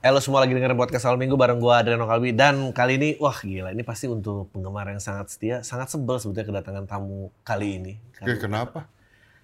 [0.00, 3.36] Halo semua lagi dengerin podcast Al Minggu bareng gue Adriano Kalbi dan kali ini wah
[3.36, 7.92] gila ini pasti untuk penggemar yang sangat setia sangat sebel sebetulnya kedatangan tamu kali ini
[8.24, 8.88] Oke, kenapa?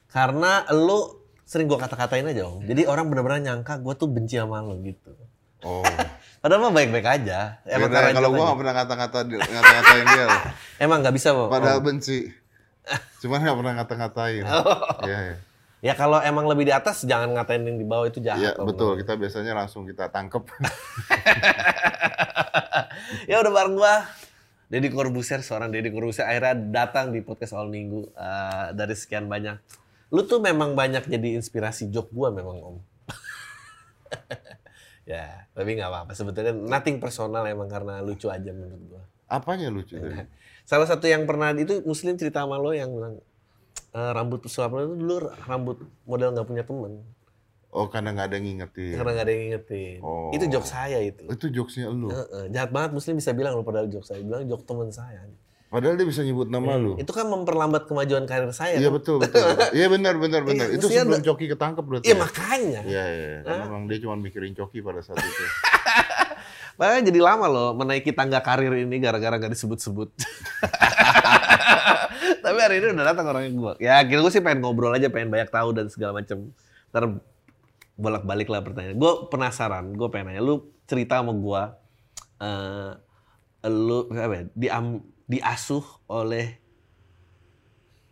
[0.08, 4.64] karena lu sering gue kata-katain aja om jadi orang benar-benar nyangka gue tuh benci sama
[4.64, 5.12] lo gitu
[5.64, 5.82] Oh.
[6.44, 8.36] padahal mah baik-baik aja emang Beda, karena kalau aja.
[8.38, 10.42] nggak pernah ngata-ngata ngata-ngatain dia loh.
[10.84, 11.48] emang nggak bisa Om.
[11.48, 12.18] Padahal benci.
[13.24, 14.44] Cuman nggak pernah ngata-ngatain.
[14.52, 15.08] Oh.
[15.08, 15.36] Iya, iya.
[15.84, 18.96] Ya kalau emang lebih di atas jangan ngatain yang di bawah itu jahat Iya, betul.
[19.00, 20.42] Kita biasanya langsung kita tangkep.
[23.30, 23.96] ya udah bareng gua.
[24.66, 28.08] Deddy Corbuzier seorang Deddy Corbuzier akhirnya datang di podcast All Minggu.
[28.16, 29.60] Eh, dari sekian banyak.
[30.10, 32.78] Lu tuh memang banyak jadi inspirasi joke gua memang om.
[35.06, 36.12] Ya tapi nggak apa-apa.
[36.18, 39.02] Sebetulnya nothing personal emang karena lucu aja menurut gua.
[39.30, 39.94] Apanya lucu?
[40.70, 43.22] Salah satu yang pernah itu muslim cerita sama lo yang bilang
[43.90, 47.02] eh, rambut pesulap lo itu dulu rambut model nggak punya temen
[47.68, 48.96] Oh, karena nggak ada yang ngingetin.
[48.96, 50.32] karena nggak ada yang ngingetin Oh.
[50.32, 52.08] itu joke saya itu Itu jokesnya lu.
[52.08, 55.28] Heeh, jahat banget muslim bisa bilang lo padahal joke saya bilang joke temen saya
[55.66, 56.94] Padahal dia bisa nyebut nama lu.
[56.94, 58.78] Itu kan memperlambat kemajuan karir saya.
[58.78, 58.96] Iya kan?
[58.96, 59.44] betul betul.
[59.76, 60.70] Iya benar benar benar.
[60.70, 62.06] Iya, Itu sebelum ada- Coki ketangkep berarti.
[62.06, 62.20] Iya ya?
[62.22, 62.80] makanya.
[62.80, 63.26] Iya iya.
[63.26, 63.38] iya.
[63.42, 65.44] Karena Memang dia cuma mikirin Coki pada saat itu.
[66.76, 70.12] Makanya jadi lama loh menaiki tangga karir ini gara-gara gak disebut-sebut.
[72.44, 73.72] Tapi hari ini udah datang orangnya gue.
[73.80, 76.52] Ya kira gue sih pengen ngobrol aja, pengen banyak tahu dan segala macam.
[76.92, 77.16] Ntar
[77.96, 79.00] bolak-balik lah pertanyaan.
[79.00, 80.42] Gue penasaran, gue pengen nanya.
[80.44, 81.62] Lu cerita sama gue,
[82.44, 82.92] eh
[83.66, 86.60] lu apa ya, diam, diasuh oleh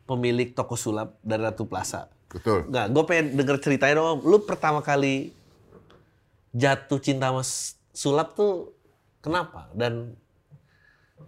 [0.05, 2.11] pemilik toko sulap dari Ratu Plaza.
[2.33, 2.67] Betul.
[2.69, 4.27] Nggak, gue pengen denger ceritanya dong.
[4.27, 5.31] Lu pertama kali
[6.55, 7.43] jatuh cinta sama
[7.95, 8.75] sulap tuh
[9.23, 9.71] kenapa?
[9.73, 10.19] Dan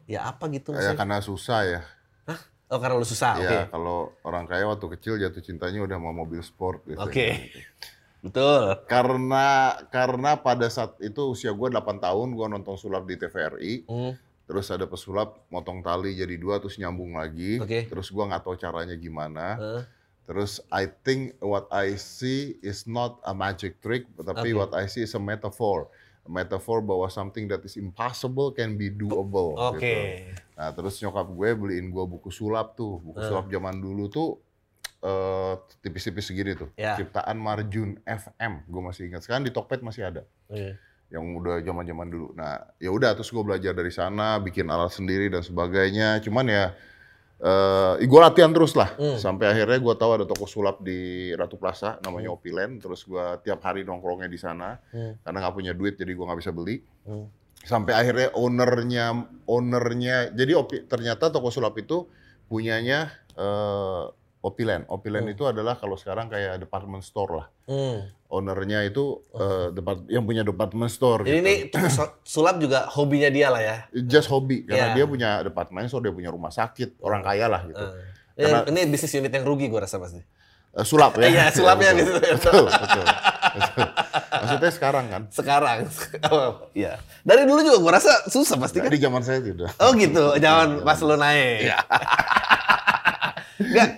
[0.04, 0.98] ya apa gitu Ya sih?
[0.98, 1.80] karena susah ya.
[2.26, 2.40] Hah?
[2.66, 3.46] Oh karena lu susah, oke.
[3.46, 7.06] Ya kalau orang kaya waktu kecil jatuh cintanya udah mau mobil sport biasanya.
[7.06, 7.28] Oke.
[8.26, 8.82] Betul.
[8.90, 13.86] Karena karena pada saat itu usia gue 8 tahun gue nonton sulap di TVRI.
[13.86, 14.18] Hmm.
[14.46, 17.58] Terus ada pesulap motong tali jadi dua terus nyambung lagi.
[17.58, 17.90] Oke.
[17.90, 19.58] Terus gua nggak tahu caranya gimana.
[19.58, 19.82] Heeh.
[20.26, 24.58] Terus I think what I see is not a magic trick, tapi Oke.
[24.58, 25.90] what I see is a metaphor.
[26.26, 29.54] Metaphor bahwa something that is impossible can be doable.
[29.56, 29.80] Oke.
[29.80, 30.42] Gitu.
[30.54, 32.98] Nah terus nyokap gue beliin gua buku sulap tuh.
[33.00, 33.26] Buku Eh.
[33.26, 34.38] sulap zaman dulu tuh
[34.98, 36.72] eh, tipis-tipis segini tuh.
[36.74, 36.96] Ya.
[36.96, 38.64] Ciptaan Marjun FM.
[38.66, 39.22] Gue masih ingat.
[39.22, 40.74] Sekarang di Tokped masih ada Iya.
[41.12, 42.34] yang udah zaman-zaman dulu.
[42.34, 46.18] Nah, ya udah terus gue belajar dari sana, bikin alat sendiri dan sebagainya.
[46.20, 46.74] Cuman ya
[47.36, 48.96] eh gue latihan terus lah.
[48.96, 49.20] Hmm.
[49.20, 52.80] Sampai akhirnya gue tahu ada toko sulap di Ratu Plaza namanya Opilen.
[52.80, 55.20] Terus gue tiap hari nongkrongnya di sana Hmm.
[55.20, 56.80] karena nggak punya duit jadi gue nggak bisa beli.
[57.04, 57.28] Hmm.
[57.60, 59.06] Sampai akhirnya ownernya
[59.44, 62.08] ownernya jadi Opi- ternyata toko sulap itu
[62.46, 64.04] punyanya eh
[64.40, 64.86] Opilen.
[64.86, 65.34] Opilen Hmm.
[65.34, 67.46] itu adalah kalau sekarang kayak department store lah.
[67.66, 68.06] Hmm.
[68.28, 71.22] Ownernya itu eh, depart- yang punya department store.
[71.22, 71.78] Jadi gitu.
[71.78, 71.86] ini
[72.22, 73.76] sulap juga hobinya dia lah ya.
[74.02, 74.94] just hobi karena Iya.
[74.94, 77.84] dia punya departemen store dia punya rumah sakit orang kaya lah gitu
[78.34, 80.20] Eh, Karena- ini bisnis unit yang rugi gue rasa pasti.
[80.72, 82.12] Eh, sulap ya Iya, sulapnya gitu.
[82.12, 83.04] betul betul,
[83.54, 83.86] betul.
[84.28, 85.88] maksudnya sekarang kan Sekarang.
[86.28, 87.00] Oh, Iya.
[87.22, 88.90] Dari dulu juga gue rasa susah pasti kan.
[88.90, 91.70] di zaman saya tidak Oh gitu, jangan pas lu naik.
[93.56, 93.88] Enggak.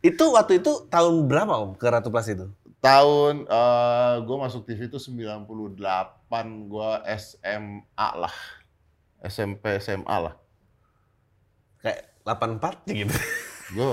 [0.00, 2.48] Itu waktu itu tahun berapa Om ke Ratu Plaza itu?
[2.80, 5.76] Tahun eh gue masuk TV itu 98
[6.66, 7.80] gue SMA
[8.16, 8.34] lah
[9.20, 10.34] SMP SMA lah
[11.78, 13.16] Kayak 84 gitu.
[13.70, 13.86] gue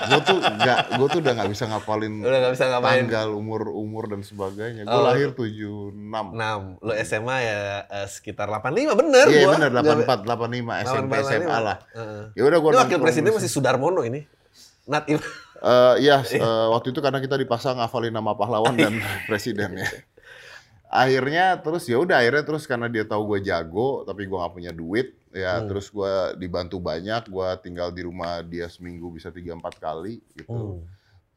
[0.00, 3.04] gue tuh nggak gue tuh udah nggak bisa ngapalin Udah nggak bisa ngapain.
[3.04, 5.04] tanggal umur umur dan sebagainya gue Oh.
[5.04, 5.92] lahir 76
[6.32, 9.54] Nah, lu SMA ya eh, sekitar 85 bener Iya gua.
[9.60, 11.26] Nggak- 84 85 SMP 85.
[11.26, 11.76] SMA lah.
[11.90, 12.22] Heeh.
[12.32, 14.24] Ya udah Ini wakil presiden masih Sudarmono ini.
[14.86, 15.04] Nat
[15.60, 18.96] Eh, iya, eh, waktu itu karena kita dipaksa ngafalin nama pahlawan dan
[19.28, 19.88] presiden ya.
[20.90, 24.72] Akhirnya terus ya udah akhirnya terus karena dia tahu gue jago tapi gue nggak punya
[24.74, 25.70] duit ya Hmm.
[25.70, 30.50] terus gue dibantu banyak gue tinggal di rumah dia seminggu bisa tiga empat kali gitu
[30.50, 30.82] Hmm.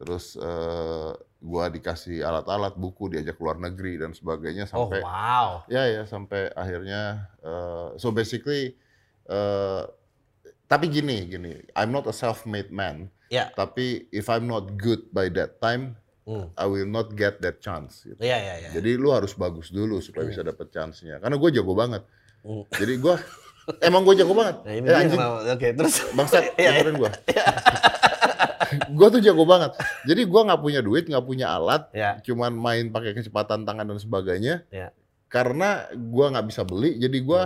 [0.02, 5.62] terus eh, gue dikasih alat-alat buku diajak keluar negeri dan sebagainya Oh sampai wow.
[5.70, 8.74] ya ya sampai akhirnya eh, so basically
[9.30, 9.84] eh,
[10.66, 13.50] tapi gini gini I'm not a self-made man Ya.
[13.52, 16.48] tapi if I'm not good by that time Hmm.
[16.56, 18.16] I will not get that chance gitu.
[18.16, 18.70] Iya iya iya.
[18.72, 22.08] jadi lu harus bagus dulu supaya bisa dapet chance-nya karena gue jago banget
[22.48, 22.64] Hmm.
[22.72, 23.16] jadi gue
[23.80, 24.60] Emang gue jago banget.
[24.60, 25.20] Nah, ini eh, anjing.
[25.24, 26.76] Oke, terus bangsat, iya.
[26.76, 27.12] dengerin gue.
[28.92, 29.72] gue tuh jago banget.
[30.04, 32.20] Jadi gue nggak punya duit, nggak punya alat, Ya.
[32.20, 34.68] cuman main pakai kecepatan tangan dan sebagainya.
[34.68, 34.92] Ya.
[35.32, 37.42] Karena gue nggak bisa beli, jadi gue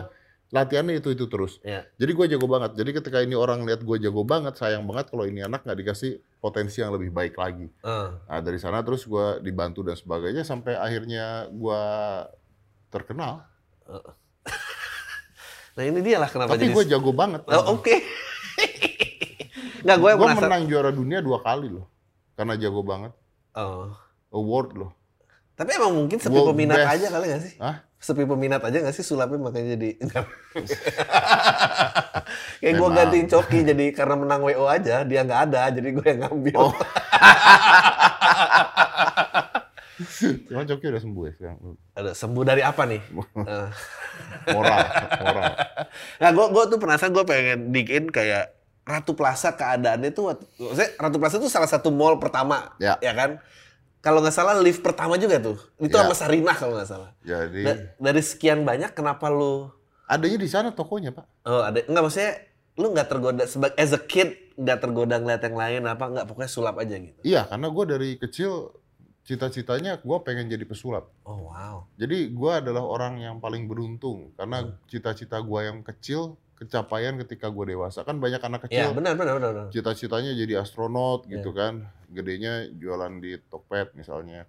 [0.48, 1.60] latihannya itu itu terus.
[1.60, 1.84] Ya.
[2.00, 2.80] Jadi gue jago banget.
[2.80, 6.24] Jadi ketika ini orang lihat gue jago banget, sayang banget kalau ini anak nggak dikasih
[6.40, 7.68] potensi yang lebih baik lagi.
[7.68, 11.82] Eh, Nah dari sana terus gue dibantu dan sebagainya sampai akhirnya gue
[12.88, 13.44] terkenal.
[15.78, 17.46] Nah, ini dia lah kenapa Tapi jadi gue jago banget.
[17.54, 18.02] Oh, Oke.
[19.86, 21.86] Nggak, gue Gue merasa menang juara dunia dua kali loh,
[22.34, 23.14] karena jago banget.
[23.54, 23.94] Oh.
[24.34, 24.92] Award loh.
[25.54, 26.92] Tapi emang mungkin sepi World peminat best.
[26.98, 27.54] aja kali nggak sih?
[27.62, 27.87] Hah?
[27.98, 29.90] Sepi peminat aja nggak sih sulapnya makanya jadi
[32.62, 36.20] Kayak gue gantiin Coki jadi karena menang WO aja dia nggak ada jadi gue yang
[36.28, 36.58] ngambil.
[36.62, 36.74] Oh.
[40.48, 41.58] Cuma Coki udah sembuh ya sekarang.
[41.98, 43.02] Ada sembuh dari apa nih?
[43.48, 43.70] Eh.
[44.50, 44.80] Moral,
[45.22, 45.52] moral.
[46.18, 48.50] Nah, gue gue tuh penasaran gue pengen bikin kayak
[48.82, 52.98] Ratu Plaza keadaannya tuh, maksudnya Ratu Plaza tuh salah satu mall pertama, Ya.
[53.14, 53.38] kan?
[54.08, 56.00] Kalau nggak salah lift pertama juga tuh, itu Ya.
[56.00, 57.12] sama Sarinah kalau nggak salah.
[57.22, 59.68] Jadi Da- dari sekian banyak, kenapa lu?
[60.08, 61.28] adanya di sana tokonya pak.
[61.44, 62.40] Oh ada, nggak maksudnya
[62.74, 66.48] lu nggak tergoda sebagai as a kid nggak tergoda ngeliat yang lain apa nggak pokoknya
[66.48, 67.20] sulap aja gitu.
[67.22, 68.72] Iya, karena gue dari kecil
[69.22, 71.12] cita-citanya gue pengen jadi pesulap.
[71.22, 71.84] Oh wow.
[71.94, 74.80] Jadi gue adalah orang yang paling beruntung karena Hmm.
[74.88, 78.02] cita-cita gue yang kecil kecapaian ketika gue dewasa.
[78.02, 79.52] Kan banyak anak Ya kecil benar benar benar.
[79.52, 79.68] benar.
[79.70, 81.38] cita-citanya jadi astronot Iya.
[81.38, 81.84] gitu kan.
[82.08, 84.48] Gedenya jualan di Tokped misalnya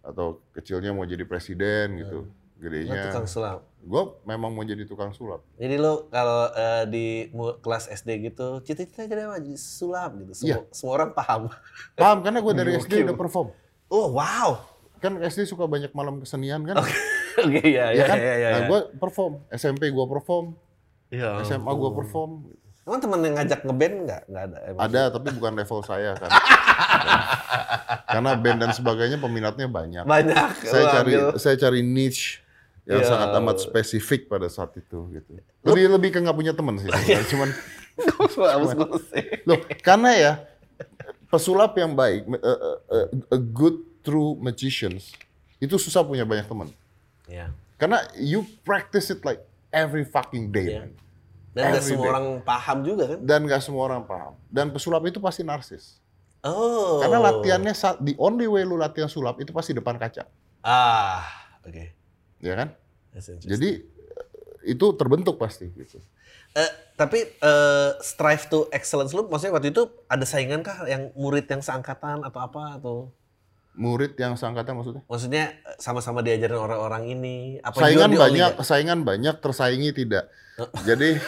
[0.00, 2.24] atau kecilnya mau jadi presiden gitu.
[2.24, 3.60] Lu Gedenya tukang sulap.
[3.80, 5.40] gue memang mau jadi tukang sulap.
[5.54, 7.06] Jadi lu kalau eh, di
[7.58, 9.38] kelas SD gitu, cita-cita jadi apa?
[9.38, 10.32] Jadi sulap gitu.
[10.34, 10.56] Semua, Iya.
[10.70, 11.42] semua orang paham.
[11.94, 12.70] Paham karena gue dari.
[12.76, 13.48] SD udah perform.
[13.88, 14.60] Oh wow.
[14.98, 16.76] Kan SD suka banyak malam kesenian kan.
[16.78, 16.92] Oke
[17.66, 18.16] iya Ya iya kan?
[18.16, 18.48] iya iya.
[18.52, 19.40] Nah, gue perform.
[19.50, 20.52] SMP gue perform,
[21.08, 21.40] Iya.
[21.42, 22.30] SMA gue perform.
[22.90, 24.22] Emang temen yang ngajak ngeband nggak?
[24.26, 24.58] Nggak ada.
[24.66, 24.80] Emang.
[24.82, 26.30] Ada tapi bukan level saya kan.
[28.04, 30.02] Karena band dan sebagainya peminatnya banyak.
[30.02, 30.48] Banyak.
[30.64, 32.42] Saya Lu cari ambil- saya cari niche
[32.82, 33.06] yang Iya.
[33.06, 35.30] sangat amat spesifik pada saat itu gitu.
[35.62, 36.90] Lebih lebih ke nggak punya teman sih.
[36.90, 37.22] sebenarnya.
[37.28, 37.48] Cuman
[38.74, 39.24] ngurusin.
[39.44, 40.32] loh karena ya
[41.28, 45.14] pesulap yang baik, a, a- a- a good true magicians
[45.58, 46.66] itu susah punya banyak teman.
[47.28, 47.54] Iya.
[47.76, 49.38] Karena you practice it like
[49.70, 50.74] every fucking day.
[50.74, 50.80] Iya.
[50.82, 50.92] man.
[51.50, 53.18] Dan nggak Every semua orang paham juga kan?
[53.26, 54.32] Dan nggak semua orang paham.
[54.46, 55.98] Dan pesulap itu pasti narsis.
[56.40, 57.02] Oh.
[57.02, 60.24] Karena latihannya the only way lu latihan sulap itu pasti depan kaca,
[60.64, 61.20] Ah,
[61.60, 61.84] oke.
[62.40, 62.72] ya kan?
[63.44, 66.00] Jadi eh, itu terbentuk pasti gitu.
[66.56, 71.44] Eh, tapi eh, strive to excellence lu, maksudnya waktu itu ada saingan kah yang murid
[71.44, 72.96] yang seangkatan atau apa atau
[73.70, 75.02] Murid yang seangkatan maksudnya?
[75.06, 75.44] maksudnya
[75.78, 77.36] sama-sama diajarin orang-orang ini?
[77.62, 80.26] Apa Saingan banyak, saingan banyak, tersaingi tidak.
[80.82, 81.10] Jadi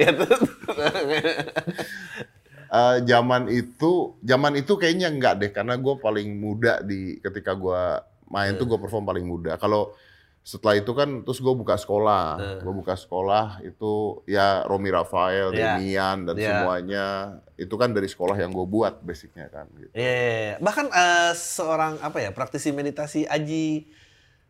[0.00, 0.50] ya, terus-
[2.68, 7.82] eh, zaman itu, zaman itu kayaknya enggak deh, karena gue paling muda di ketika gue
[8.28, 8.72] main tuh Hmm.
[8.74, 9.56] gue perform paling muda.
[9.56, 9.94] Kalau
[10.40, 12.60] setelah itu kan terus gue buka sekolah, Hmm.
[12.60, 13.92] gue buka sekolah itu
[14.24, 15.76] ya Romi Rafael, Ya.
[15.76, 16.44] Demian dan Ya.
[16.50, 17.06] semuanya
[17.54, 19.68] itu kan dari sekolah yang gue buat basicnya kan.
[19.74, 19.92] Gitu.
[19.92, 20.56] Iya, iya, iya.
[20.58, 23.88] bahkan eh, seorang apa ya praktisi meditasi Aji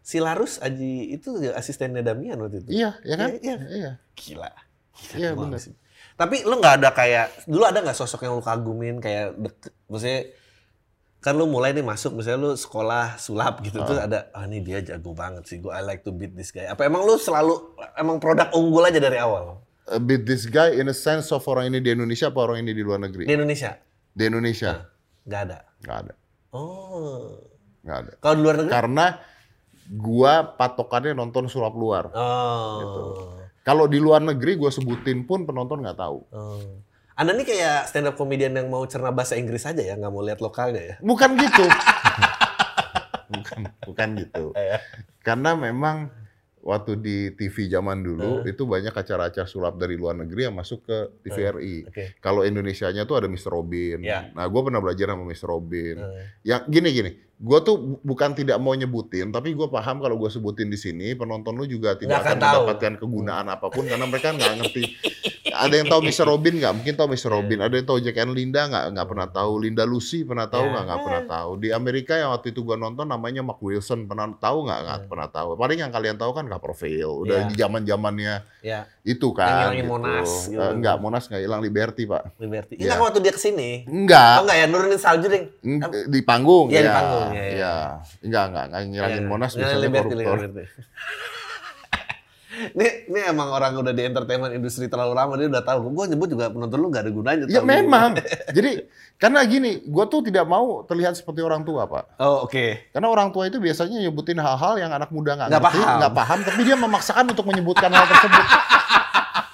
[0.09, 2.81] Silarus Aji itu juga asistennya Damian waktu itu.
[2.81, 3.29] Iya, ya kan?
[3.29, 3.57] Iya, iya.
[3.69, 4.51] Iya, Gila.
[5.13, 5.61] iya Gua benar.
[5.61, 5.77] habis.
[6.17, 10.21] Tapi lu nggak ada kayak dulu ada nggak sosok yang lu kagumin kayak deket, maksudnya
[11.19, 14.79] kan lu mulai nih masuk misalnya lu sekolah sulap gitu tuh ada ah ini dia
[14.81, 16.65] jago banget sih gue I like to beat this guy.
[16.65, 17.55] Apa emang lu selalu
[17.95, 21.69] emang produk unggul aja dari awal A bit this guy in a sense of orang
[21.69, 23.25] ini di Indonesia apa orang ini di luar negeri?
[23.25, 23.77] di Indonesia?
[24.11, 24.73] Di Indonesia
[25.23, 25.59] Nggak ada.
[25.81, 26.15] nggak ada,
[26.51, 27.37] Oh.
[27.83, 28.13] nggak ada.
[28.19, 28.73] Kalau di luar negeri?
[28.73, 29.07] Karena
[29.89, 32.13] gua patokannya nonton sulap luar.
[32.13, 33.37] Oh.
[33.65, 36.19] Kalau di luar negeri gua sebutin pun penonton nggak tahu.
[36.33, 36.81] Oh.
[37.19, 40.23] Anda nih kayak stand up comedian yang mau cerna bahasa Inggris aja ya, nggak mau
[40.23, 40.97] lihat lokalnya ya?
[41.03, 41.65] Bukan gitu.
[43.35, 44.45] bukan, bukan gitu.
[44.55, 44.79] Iya.
[45.21, 46.15] Karena memang
[46.63, 48.53] waktu di TV zaman dulu Eh.
[48.53, 51.77] itu banyak acara-acara sulap dari luar negeri yang masuk ke TVRI.
[51.89, 52.05] Oke.
[52.23, 53.51] Kalau Indonesianya tuh ada Mr.
[53.51, 53.99] Robin.
[54.05, 54.31] Ya.
[54.37, 55.49] Nah, gue pernah belajar sama Mr.
[55.49, 55.97] Robin.
[55.99, 56.25] Eh.
[56.45, 60.27] Ya gini gini, gue tuh bu- bukan tidak mau nyebutin, tapi gue paham kalau gue
[60.27, 62.51] sebutin di sini penonton lu juga tidak Nggak akan akan tahu.
[62.59, 64.83] mendapatkan kegunaan apa pun karena mereka nggak ngerti.
[65.49, 66.25] Ada yang tahu Mr.
[66.25, 66.73] Robin nggak?
[66.73, 67.31] Mungkin tahu Mr.
[67.33, 67.59] Robin.
[67.59, 68.85] Ada yang tahu Jack and Linda nggak?
[68.93, 69.53] Nggak pernah tahu.
[69.59, 70.71] Linda Lucy pernah tahu Ya.
[70.71, 70.85] nggak?
[70.85, 71.51] Nggak pernah tahu.
[71.57, 74.79] Di Amerika yang waktu itu gue nonton namanya Mark Wilson pernah tahu nggak?
[74.81, 75.07] Nggak Ya.
[75.07, 75.49] pernah tahu.
[75.57, 77.17] Paling yang kalian tahu kan Copperfield.
[77.21, 77.47] Udah Ya.
[77.47, 79.71] di zaman zamannya Ya, itu kan.
[79.81, 80.59] Monas, gitu.
[80.59, 82.23] Eh, nggak Monas nggak hilang Liberty pak.
[82.37, 82.75] Liberty.
[82.75, 82.83] Ya.
[82.85, 83.83] Hilang waktu dia ke sini.
[83.85, 84.35] Enggak.
[84.35, 85.47] Oh enggak ya, nurunin salju ding.
[85.61, 87.57] Eng- di panggung Iya, di ya, panggung, ya, ya.
[87.57, 87.75] ya.
[88.25, 90.73] enggak enggak enggak ngilangin Ya, Monas biasanya Liberty, koruptor Liberty.
[92.59, 95.95] Ini, ini emang orang udah di entertainment industri terlalu lama dia udah tahu.
[95.95, 97.45] Gue nyebut juga penonton lu gak ada gunanya.
[97.47, 98.19] Ya memang.
[98.57, 98.83] Jadi
[99.15, 102.19] karena gini, gue tuh tidak mau terlihat seperti orang tua pak.
[102.19, 102.91] Oh oke.
[102.91, 105.97] Karena orang tua itu biasanya nyebutin hal-hal yang anak muda nggak ngerti, paham.
[106.03, 108.47] nggak paham, tapi dia memaksakan untuk menyebutkan hal tersebut.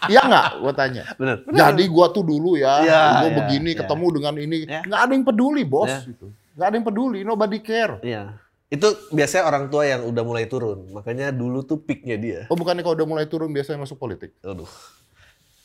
[0.05, 0.61] Iya nggak?
[0.61, 1.05] Gue tanya.
[1.17, 1.37] Bener.
[1.49, 3.79] Jadi gue tuh dulu ya, Iya, gue iya, begini iya.
[3.81, 5.89] ketemu dengan ini, nggak ada yang peduli bos.
[5.89, 6.13] Iya.
[6.13, 6.29] Gitu.
[6.55, 7.99] Nggak ada yang peduli, nobody care.
[8.01, 8.39] Iya.
[8.71, 10.91] Itu biasanya orang tua yang udah mulai turun.
[10.91, 12.41] Makanya dulu tuh peaknya dia.
[12.51, 14.35] Oh bukannya kalau udah mulai turun biasanya masuk politik?
[14.43, 14.71] Aduh.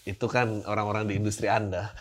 [0.05, 1.93] Itu kan orang-orang di industri Anda.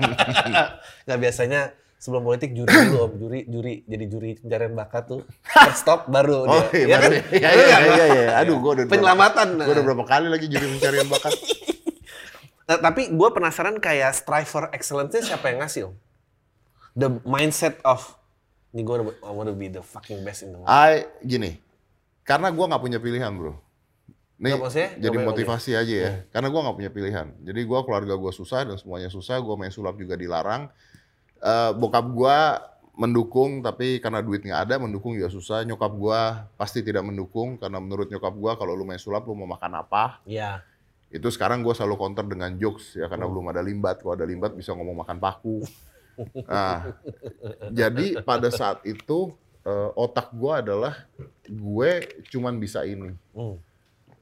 [1.08, 1.60] Nggak biasanya
[1.96, 6.44] sebelum politik juri dulu om juri juri jadi juri pencarian bakat tuh first stop baru
[6.44, 7.08] Oh dia iya, kan?
[7.08, 8.32] iya, iya, iya, iya, iya.
[8.44, 11.34] Aduh, gue udah penyelamatan Gue udah berapa kali lagi jadi pencarian bakat.
[12.66, 15.94] Nah, tapi gue penasaran kayak strive for excellence siapa yang ngasih om
[16.96, 18.16] the mindset of
[18.72, 21.60] ini gue I want to be the fucking best in the world I gini,
[22.24, 23.56] karena gue nggak punya pilihan bro.
[24.36, 24.92] Nih maksudnya?
[25.00, 26.12] jadi punya- motivasi aja ya.
[26.28, 27.26] Karena gue nggak punya pilihan.
[27.40, 29.40] Jadi gue keluarga gue susah dan semuanya susah.
[29.40, 30.68] Gue main sulap juga dilarang.
[31.40, 32.36] Eh, bokap gue
[32.96, 35.64] mendukung tapi karena duit nggak ada mendukung juga susah.
[35.64, 36.20] Nyokap gue
[36.60, 40.20] pasti tidak mendukung karena menurut nyokap gue kalau lu main sulap lu mau makan apa?
[40.28, 40.60] ya
[41.08, 44.04] Itu sekarang gue selalu counter dengan jokes ya karena belum ada limbat.
[44.04, 45.64] Kalau ada limbat bisa ngomong makan paku.
[46.44, 46.96] Nah,
[47.68, 50.94] jadi pada saat itu eh, otak gue adalah
[51.42, 51.90] gue
[52.30, 53.12] cuman bisa ini.
[53.34, 53.58] Hmm.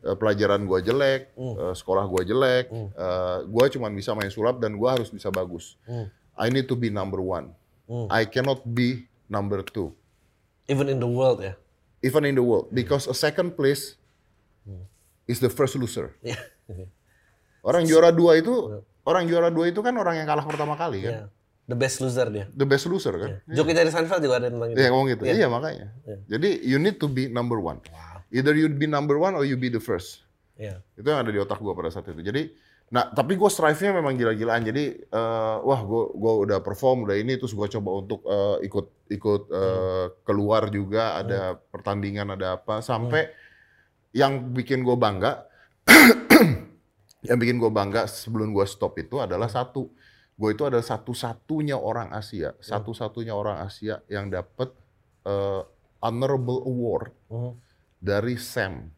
[0.01, 1.55] Eh, pelajaran gue jelek, Hmm.
[1.55, 2.89] eh, sekolah gue jelek, Hmm.
[2.91, 5.77] eh, gue cuman bisa main sulap dan gue harus bisa bagus.
[5.85, 6.09] Hmm.
[6.35, 7.53] I need to be number one.
[7.85, 8.09] Hmm.
[8.09, 9.93] I cannot be number two,
[10.65, 11.57] even in the world ya
[12.01, 13.97] even in the world, because a second place
[14.65, 14.85] Hmm.
[15.25, 16.13] is the first loser.
[17.65, 18.53] Orang juara dua itu,
[19.05, 21.25] orang juara dua itu kan orang yang kalah pertama kali kan, Ya.
[21.65, 23.31] The best loser dia the best loser kan.
[23.49, 25.23] Joki dari Seinfeld juga ada tentang itu Iya ngomong gitu.
[25.25, 25.35] Iya.
[25.41, 25.87] Iya makanya.
[26.29, 27.81] Jadi you need to be number one.
[28.35, 30.25] Either you be number one or you be the first.
[30.59, 30.83] Iya.
[30.99, 32.23] Itu yang ada di otak gue pada saat itu.
[32.23, 32.51] Jadi,
[32.91, 34.63] nah tapi gue strive-nya memang gila-gilaan.
[34.67, 38.87] Jadi, eh, wah gue gue udah perform udah ini terus gue coba untuk eh, ikut
[39.11, 43.31] ikut eh, keluar juga ada pertandingan ada apa sampai
[44.15, 45.51] yang bikin gue bangga,
[47.29, 49.91] yang bikin gue bangga sebelum gue stop itu adalah satu,
[50.35, 54.71] gue itu adalah satu-satunya orang Asia, satu-satunya orang Asia yang dapat
[55.25, 55.63] eh,
[56.05, 57.57] honorable award Hmm.
[57.97, 58.93] dari SAM.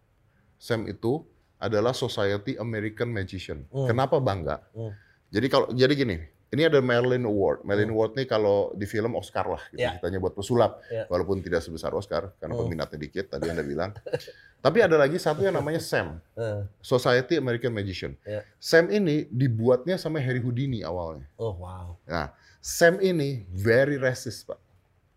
[0.59, 1.23] SAM itu
[1.57, 3.63] adalah Society American Magician.
[3.71, 3.87] Hmm.
[3.87, 4.59] Kenapa bangga?
[4.75, 4.91] Hmm.
[5.31, 6.17] Jadi kalau jadi gini,
[6.49, 7.63] ini ada Merlin Award.
[7.63, 9.81] Merlin Award nih kalau di film Oscar lah, gitu.
[9.81, 9.95] Ya.
[9.95, 11.05] kitanya buat pesulap, Ya.
[11.07, 12.63] walaupun tidak sebesar Oscar karena Hmm.
[12.63, 13.27] peminatnya dikit.
[13.29, 13.91] Tadi anda bilang.
[14.65, 18.15] Tapi ada lagi satu yang namanya SAM, Eh, Society American Magician.
[18.23, 18.43] Ya.
[18.57, 21.27] SAM ini dibuatnya sama Harry Houdini awalnya.
[21.37, 24.59] oh wow Nah, SAM ini very racist pak.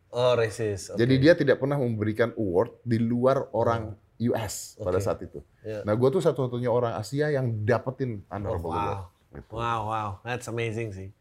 [0.09, 0.97] oh racist Oke.
[0.97, 5.05] Jadi dia tidak pernah memberikan award di luar orang US pada Oke.
[5.05, 5.39] saat itu.
[5.61, 5.79] Ya.
[5.81, 8.97] Nah, gue tuh satu-satunya orang Asia yang dapetin Oh, honorable award.
[8.97, 9.17] wow.
[9.29, 9.53] Gitu.
[9.53, 11.13] Wow, wow, that's amazing sih.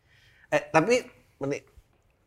[0.48, 1.04] Eh, tapi
[1.38, 1.64] meni-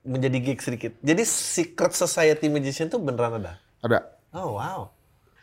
[0.01, 0.93] menjadi geek sedikit.
[0.99, 3.57] Jadi Secret Society Magician tuh beneran ada?
[3.79, 3.99] Ada,
[4.31, 4.89] Oh, wow.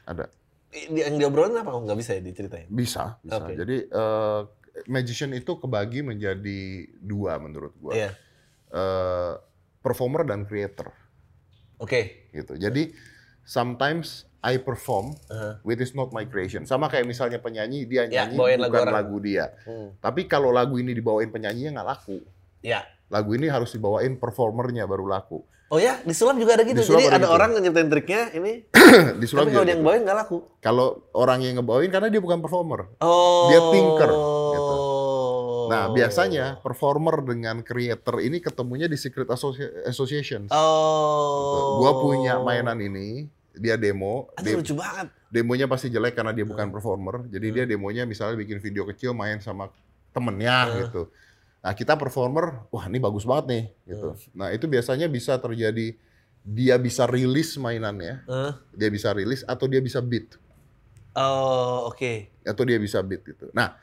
[0.05, 0.31] ada.
[0.71, 1.71] Yang diobrolin apa?
[1.71, 2.69] Oh, nggak bisa ya diceritain?
[2.69, 3.41] Bisa, bisa.
[3.41, 3.55] Oke.
[3.55, 4.41] Jadi eh,
[4.87, 6.61] magician itu kebagi menjadi
[6.97, 7.95] dua menurut gue.
[7.95, 8.11] Iya.
[8.69, 9.33] Eh,
[9.79, 10.91] performer dan creator
[11.77, 12.31] Oke.
[12.31, 12.55] gitu.
[12.55, 12.93] Jadi
[13.43, 15.59] sometimes I perform Uh-huh.
[15.63, 16.63] which is not my creation.
[16.63, 18.95] Sama kayak misalnya penyanyi dia Ya, nyanyi lagu bukan orang.
[18.95, 19.45] lagu dia.
[19.63, 19.89] Hmm.
[19.99, 22.19] Tapi kalau lagu ini dibawain penyanyinya nggak laku.
[22.61, 22.85] Ya.
[23.09, 25.41] Lagu ini harus dibawain performernya baru laku.
[25.69, 26.81] Oh ya, di sulap juga ada gitu.
[26.81, 27.37] Jadi ada ada gitu.
[27.37, 28.65] orang yang nyiptain triknya ini,
[29.21, 29.89] Di sulap tapi kalau dia yang gitu.
[29.93, 30.37] bawain nggak laku.
[30.65, 32.89] Kalau orang yang ngebawain karena dia bukan performer.
[33.05, 33.53] Oh.
[33.53, 34.11] Dia thinker,
[34.57, 34.75] gitu.
[34.81, 35.69] Oh.
[35.69, 40.49] Nah, biasanya performer dengan creator ini ketemunya di Secret Associ- Association.
[40.49, 41.85] Oh.
[41.85, 45.13] Gua punya mainan ini, dia demo, Aduh, de- lucu banget.
[45.29, 47.29] demonya pasti jelek karena dia bukan performer.
[47.29, 49.69] Jadi dia demonya misalnya bikin video kecil main sama
[50.17, 51.13] temennya gitu.
[51.69, 54.17] Nah, kita performer, wah ini bagus banget nih gitu.
[54.33, 56.01] Nah, itu biasanya bisa terjadi
[56.41, 60.41] dia bisa rilis mainannya, Eh, dia bisa rilis atau dia bisa beat
[61.13, 62.33] Oh, oke.
[62.41, 63.53] atau dia bisa beat gitu.
[63.53, 63.77] Nah,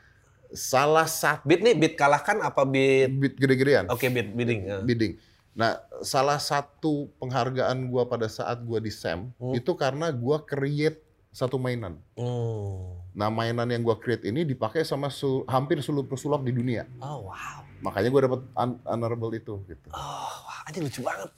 [0.50, 3.06] salah satu Beat nih, beat kalahkan apa beat?
[3.14, 3.86] beat gede-gedean.
[3.86, 4.66] Oke, beat bidding.
[4.66, 4.82] eh.
[4.82, 5.14] bidding.
[5.54, 9.54] Nah, salah satu penghargaan gua pada saat gua di SAM Hmm.
[9.54, 11.05] itu karena gua create
[11.36, 12.00] satu mainan.
[12.16, 12.96] Hmm.
[13.12, 16.88] Nah, mainan yang gua create ini dipakai sama su- hampir seluruh pesulap di dunia.
[16.96, 17.60] Oh, wow.
[17.84, 19.88] Makanya gua dapat un- honorable itu gitu.
[19.92, 21.28] Oh, wah, ini lucu banget.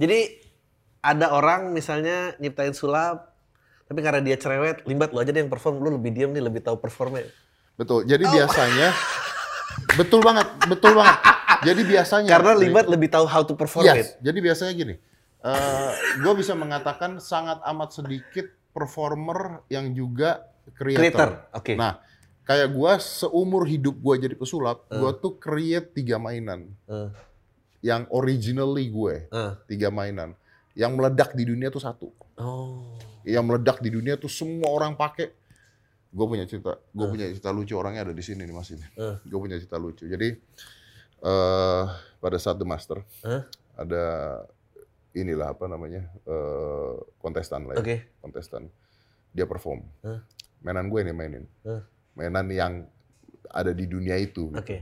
[0.00, 0.18] Jadi
[1.04, 3.36] ada orang misalnya nyiptain sulap,
[3.84, 6.64] tapi karena dia cerewet, limbat lu aja deh yang perform, lu lebih diam nih, lebih
[6.64, 7.28] tahu performnya.
[7.76, 8.08] Betul.
[8.08, 8.32] Jadi Oh.
[8.32, 8.88] biasanya
[9.92, 11.18] betul banget, betul banget.
[11.58, 13.92] Jadi biasanya Karena limbat lebih tahu how to perform it.
[13.92, 14.08] Yes.
[14.24, 14.94] Jadi biasanya gini,
[16.18, 20.44] gue bisa mengatakan sangat amat sedikit performer yang juga
[20.74, 21.00] creator.
[21.00, 21.72] Creator, oke.
[21.74, 21.98] Nah,
[22.42, 24.96] kayak gua seumur hidup gua jadi pesulap, Eh.
[24.96, 27.08] gua tuh create tiga mainan Eh,
[27.80, 29.52] yang originally gue, eh.
[29.66, 30.34] tiga mainan.
[30.74, 32.10] Yang meledak di dunia tuh satu.
[32.38, 32.94] Oh.
[33.22, 35.30] Yang meledak di dunia tuh semua orang pakai.
[36.08, 37.10] Gue punya cerita, gue Eh.
[37.10, 38.82] punya cerita lucu orangnya ada di sini nih mas ini.
[38.96, 39.16] Eh.
[39.22, 40.06] Gue punya cerita lucu.
[40.06, 40.28] Jadi
[41.18, 41.84] eh
[42.18, 43.42] pada saat The Master Eh.
[43.74, 44.04] ada
[45.12, 47.96] inilah apa namanya eh, kontestan lah ya, Oke.
[48.20, 48.68] kontestan.
[49.32, 49.84] Dia perform.
[50.02, 50.20] Eh.
[50.60, 51.44] Mainan gue nih mainin.
[51.64, 51.82] Eh.
[52.14, 52.74] Mainan yang
[53.48, 54.50] ada di dunia itu.
[54.50, 54.58] gitu.
[54.58, 54.78] Oke.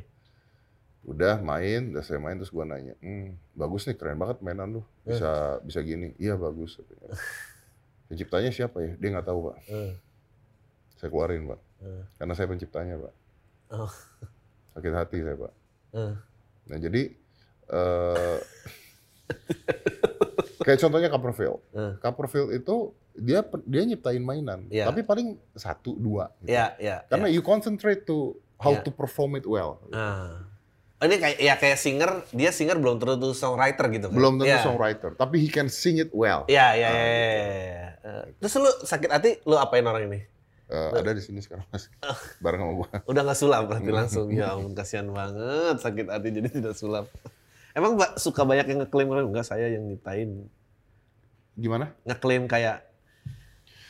[1.06, 4.82] Udah main, udah saya main terus gua nanya, hmm, bagus nih keren banget mainan lu,
[5.06, 6.82] bisa bisa gini, iya bagus.
[8.10, 8.98] Penciptanya siapa ya?
[8.98, 9.56] Dia nggak tahu pak.
[9.70, 9.94] Eh,
[10.98, 13.14] Saya keluarin pak, eh, karena saya penciptanya pak.
[13.70, 13.92] Oh.
[14.74, 15.52] Sakit hati saya pak.
[15.94, 16.14] eh.
[16.66, 17.02] Nah jadi
[17.70, 18.38] eh
[20.58, 21.60] kayak contohnya Copperfield.
[21.70, 21.92] Eh.
[21.98, 22.76] Copperfield itu
[23.12, 24.86] dia dia nyiptain mainan, Iya.
[24.86, 26.32] tapi paling satu dua.
[26.38, 26.52] gitu.
[26.52, 27.04] Ya, ya.
[27.06, 27.32] Karena ya.
[27.32, 28.82] you concentrate to how Iya.
[28.82, 29.80] to perform it well.
[29.90, 30.44] Ah.
[30.96, 34.16] Oh, ini kayak ya kayak singer, dia singer belum tentu songwriter gitu kan?
[34.16, 34.64] Belum tentu Ya.
[34.64, 36.44] songwriter, tapi he can sing it well.
[36.46, 37.04] Iya, iya, Ah, iya.
[37.04, 37.04] gitu.
[37.04, 37.88] iya, iya.
[38.02, 40.20] Eh, Terus lu sakit hati, lu apain orang ini?
[40.66, 41.92] Eh, ada di sini sekarang mas,
[42.42, 42.88] bareng sama gua.
[43.04, 43.98] Udah nggak sulap berarti Hmm.
[44.00, 44.26] langsung.
[44.30, 47.06] Ya ampun, kasihan banget sakit hati jadi tidak sulap.
[47.76, 50.48] Emang Mbak suka banyak yang ngeklaim enggak saya yang nyiptain.
[51.60, 51.92] Gimana?
[52.08, 52.88] Ngeklaim kayak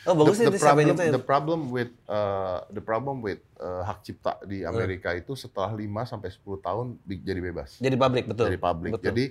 [0.07, 4.07] Oh, bagus the, siapa yang problem, the problem with uh, the problem with uh, hak
[4.07, 4.71] cipta di Hmm.
[4.71, 7.75] Amerika itu setelah 5 sampai 10 tahun jadi bebas.
[7.75, 8.47] Jadi publik, betul.
[8.47, 8.91] Jadi publik.
[8.95, 9.07] Betul.
[9.11, 9.25] Jadi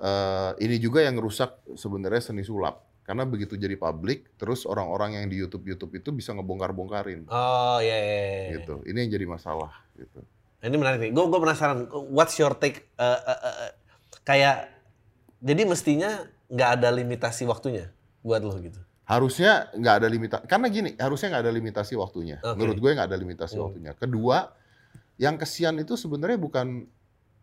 [0.00, 2.80] uh, ini juga yang rusak sebenarnya seni sulap.
[3.04, 8.16] Karena begitu jadi publik, terus orang-orang yang di YouTube-YouTube itu bisa ngebongkar-bongkarin Oh, iya, iya,
[8.16, 8.48] iya.
[8.56, 8.80] gitu.
[8.88, 10.24] Ini yang jadi masalah gitu.
[10.64, 11.12] Nah, Ini menarik nih.
[11.12, 11.92] Gue gue penasaran.
[12.08, 12.88] What's your take?
[12.96, 13.72] eh, eh, eh,
[14.24, 14.72] kayak
[15.44, 17.92] jadi mestinya nggak ada limitasi waktunya
[18.24, 18.80] buat lo gitu.
[19.04, 20.44] Harusnya nggak ada limitasi.
[20.48, 22.40] Karena gini, harusnya nggak ada limitasi waktunya.
[22.40, 22.56] Oke.
[22.56, 23.68] Menurut gue nggak ada limitasi Hmm.
[23.68, 23.92] waktunya.
[23.92, 24.56] Kedua,
[25.20, 26.88] yang kesian itu sebenarnya bukan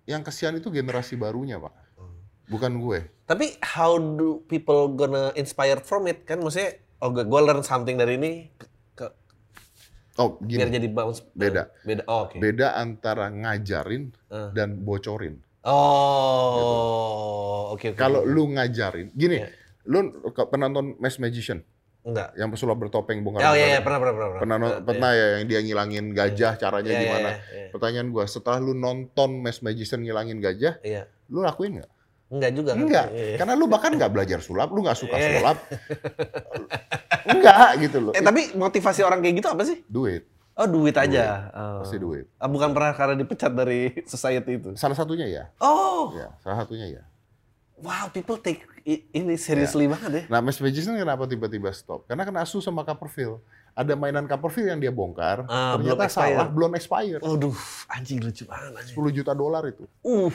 [0.10, 1.74] yang kesian itu generasi barunya, Pak.
[2.02, 2.18] Hmm.
[2.50, 3.06] Bukan gue.
[3.30, 6.42] Tapi how do people gonna inspired from it kan?
[6.42, 8.50] Maksudnya, oh gue learn something dari ini
[10.14, 10.76] Oh, biar gini.
[10.76, 11.22] jadi bounce.
[11.32, 11.70] Beda.
[11.82, 12.02] Beda.
[12.06, 12.38] Oh, Oke.
[12.38, 14.50] Beda antara ngajarin Eh.
[14.52, 15.40] dan bocorin.
[15.62, 17.96] Oh, oke oke.
[17.96, 19.48] Kalau lu ngajarin, gini, Iya.
[19.86, 19.98] lu
[20.28, 21.62] ke- pernah nonton Mass Magician
[22.02, 22.34] enggak.
[22.34, 24.40] yang pesulap bertopeng bongkar Oh iya, iya pernah pernah pernah.
[24.40, 27.30] Pernah, non- Eh, pernah ya yang dia ngilangin gajah caranya Iya, iya, gimana?
[27.30, 27.68] iya, iya.
[27.70, 31.02] Pertanyaan gua, setelah lu nonton Mass Magician ngilangin gajah, Iya.
[31.30, 31.90] lu lakuin nggak?
[32.32, 32.80] Enggak juga kan?
[32.82, 33.36] Enggak, Iya, iya.
[33.38, 35.30] karena lu bahkan nggak belajar sulap, lu nggak suka Iya.
[35.36, 35.58] sulap.
[37.24, 38.14] Enggak gitu loh.
[38.14, 39.82] Eh tapi motivasi orang kayak gitu apa sih?
[39.86, 41.50] Duit, Oh duit aja.
[41.52, 41.80] Oh.
[41.82, 42.28] pasti duit.
[42.36, 44.70] Ah, bukan pernah karena dipecat dari society itu.
[44.76, 47.04] Salah satunya ya, Oh, ya, salah satunya ya.
[47.78, 50.24] wow, people take ini seriously banget ya.
[50.28, 52.06] Nah, Mass Magician kenapa tiba-tiba stop?
[52.06, 53.42] Karena kena asu sama Copperfield.
[53.72, 56.36] Ada mainan Copperfield yang dia bongkar, Ah, belum ternyata expire.
[56.36, 57.20] salah, belum expire.
[57.20, 57.58] Waduh,
[57.88, 58.72] anjing lucu banget.
[58.76, 58.94] anjing.
[58.94, 59.86] 10 juta dolar itu.
[60.02, 60.30] Uh,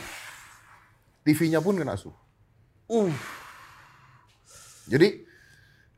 [1.23, 2.11] TV-nya pun kena asu.
[2.89, 3.11] uh.
[4.87, 5.27] Jadi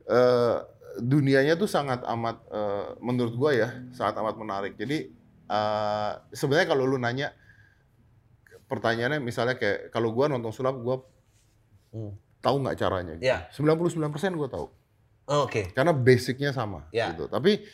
[0.03, 0.55] eh,
[0.99, 4.73] dunianya tuh sangat amat eh, menurut gua ya sangat amat menarik.
[4.75, 5.09] Jadi
[5.45, 7.33] eh, sebenarnya kalau lu nanya
[8.65, 11.01] pertanyaannya misalnya kayak kalau gua nonton sulap gua
[11.89, 12.13] Hmm.
[12.37, 13.13] tahu nggak caranya?
[13.17, 13.25] Gitu.
[13.25, 13.49] Ya.
[13.49, 14.05] 99%
[14.37, 14.67] gua tahu
[15.25, 15.73] Oh, Oke.
[15.73, 17.09] karena basicnya sama Ya.
[17.09, 17.25] gitu.
[17.25, 17.65] Tapi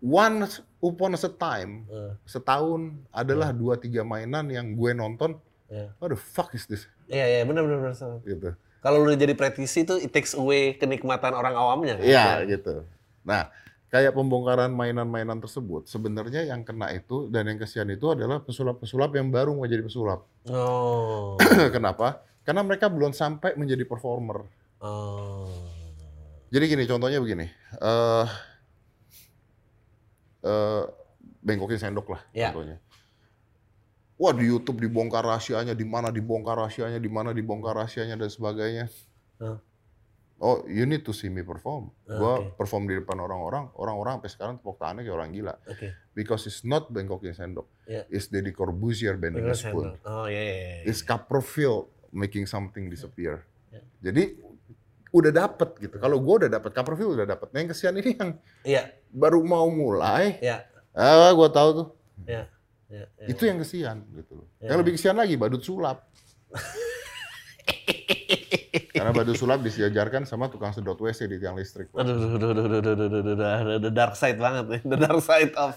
[0.00, 5.36] once upon a time Eh, setahun adalah dua tiga mainan yang gue nonton.
[5.68, 5.88] ya.
[6.00, 6.84] What the fuck is this?
[7.08, 7.96] Iya, iya, benar benar benar.
[7.96, 8.20] benar.
[8.24, 8.50] Gitu.
[8.82, 11.94] Kalau lu jadi praktisi itu it takes away kenikmatan orang awamnya.
[11.94, 12.02] kan?
[12.02, 12.82] Iya gitu.
[13.22, 13.46] Nah,
[13.88, 19.30] kayak pembongkaran mainan-mainan tersebut, sebenarnya yang kena itu dan yang kesian itu adalah pesulap-pesulap yang
[19.30, 20.26] baru mau jadi pesulap.
[20.50, 21.38] Oh.
[21.74, 22.26] Kenapa?
[22.42, 24.42] Karena mereka belum sampai menjadi performer.
[24.82, 25.46] oh.
[26.52, 27.46] Jadi gini, contohnya begini.
[27.78, 28.26] eh
[30.42, 30.84] eh,
[31.40, 32.50] bengkokin sendok lah Ya.
[32.50, 32.76] contohnya.
[34.22, 38.86] Wah di YouTube dibongkar rahasianya, di mana dibongkar rahasianya, di mana dibongkar rahasianya dan sebagainya.
[39.42, 39.58] Hah.
[40.38, 41.90] Oh, you need to see me perform.
[42.06, 42.54] Ah, Gua oke.
[42.54, 45.54] perform di depan orang-orang, orang-orang sampai sekarang tepuk tangannya kayak orang gila.
[45.66, 45.88] Oke.
[46.14, 47.66] Because it's not bengkokin sendok.
[47.86, 48.02] Ya.
[48.06, 49.94] It's Deddy Corbuzier bending a spoon.
[50.02, 50.54] Oh iya iya.
[50.54, 50.78] iya.
[50.86, 53.42] It's Copperfield making something disappear.
[53.70, 53.82] Ya.
[54.02, 54.38] Jadi
[55.10, 55.98] udah dapet gitu.
[55.98, 57.46] Kalau gua udah dapet Copperfield udah dapet.
[57.50, 58.30] Nah yang kesian ini yang
[58.62, 58.82] Iya,
[59.14, 61.88] baru mau mulai, iya, ah gua tahu tuh.
[62.26, 62.50] iya.
[62.92, 63.32] Ya, ya.
[63.32, 63.56] Itu ya.
[63.56, 64.44] yang kesian gitu loh.
[64.60, 64.76] Ya.
[64.76, 66.04] Yang lebih kesian lagi badut sulap.
[68.92, 71.88] Karena badut sulap disiajarkan sama tukang sedot WC di tiang listrik.
[71.96, 75.56] Aduh, aduh, aduh, aduh, aduh, aduh, aduh, the dark side banget nih, the dark side
[75.56, 75.72] of.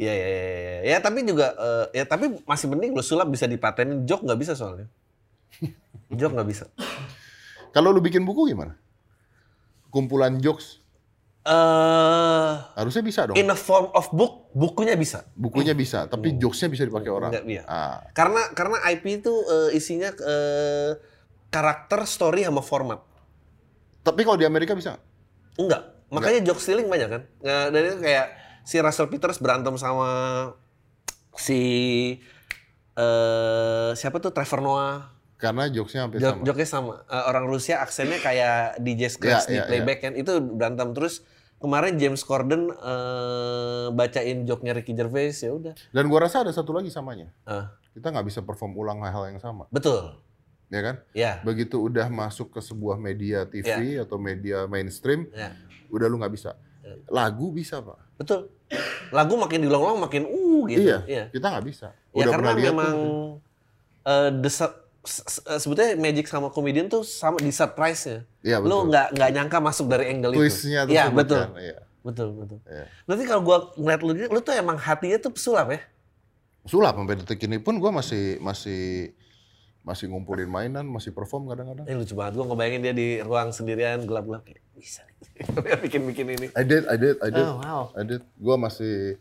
[0.00, 4.08] ya ya ya Ya tapi juga, uh, ya tapi masih mending lo sulap bisa dipatenin,
[4.08, 4.88] jok nggak bisa soalnya.
[6.08, 6.72] jok nggak bisa.
[7.70, 8.80] Kalau lu bikin buku gimana?
[9.92, 10.80] Kumpulan jokes
[11.40, 13.34] Eh, Harusnya bisa dong.
[13.34, 15.24] in a form of book, bukunya bisa.
[15.32, 17.32] Bukunya bisa, tapi jokesnya bisa dipakai orang.
[17.32, 17.64] Nggak, iya.
[17.64, 21.00] Ah, Karena karena IP itu eh, isinya eh,
[21.48, 23.00] karakter, story sama format.
[24.00, 25.04] tapi kalau di Amerika bisa nggak?
[25.58, 25.82] Enggak.
[26.08, 27.22] Makanya joke stealing banyak kan.
[27.38, 28.26] Nggak, dan itu kayak
[28.62, 30.08] si Russell Peters berantem sama
[31.34, 31.60] si
[32.94, 34.96] eh siapa tuh Trevor Noah.
[35.36, 36.44] Karena jokesnya hampir Jok sama.
[36.44, 36.94] joknya sama.
[37.06, 40.12] Eh, orang Rusia aksennya kayak DJ Scratch Iya, di iya, playback kan.
[40.12, 41.24] Itu berantem terus
[41.60, 45.76] kemarin James Corden eh, bacain joknya Ricky Gervais ya udah.
[45.92, 47.28] Dan gua rasa ada satu lagi samanya.
[47.44, 50.14] Ah, Kita nggak bisa perform ulang hal yang sama, betul.
[50.66, 50.96] ya kan?
[51.10, 51.32] Ya.
[51.42, 55.52] Begitu udah masuk ke sebuah media TV atau media mainstream, ya.
[55.88, 56.54] udah lu nggak bisa.
[57.06, 57.98] Lagu bisa pak.
[58.16, 58.48] Betul.
[59.10, 60.86] Lagu makin dilong-long makin uh gitu.
[61.02, 61.90] Iya, kita nggak bisa.
[62.14, 63.30] Ya Udah karena pernah lihat memang tuh.
[64.06, 64.30] eh
[65.00, 68.28] eh, sebetulnya magic sama komedian tuh sama di surprise-nya.
[68.44, 68.80] Iya Lu betul.
[68.92, 70.92] nggak nggak nyangka masuk dari angle Twistnya itu.
[70.92, 71.40] Iya betul.
[71.40, 71.78] kan, iya.
[72.00, 72.58] Betul betul.
[72.64, 72.84] Iya.
[73.04, 75.80] Berarti kalau gua ngeliat lu, lu tuh emang hatinya tuh pesulap ya?
[76.68, 79.12] Sulap sampai detik ini pun gua masih masih
[79.80, 81.88] masih ngumpulin mainan, masih perform kadang-kadang.
[81.88, 85.04] Eh lucu banget, gua ngebayangin dia di ruang sendirian gelap-gelap kayak bisa
[85.84, 86.46] bikin-bikin ini.
[86.56, 87.48] I did, I did, I did.
[87.48, 87.82] Oh, wow.
[87.96, 88.20] I did.
[88.36, 89.16] Gua masih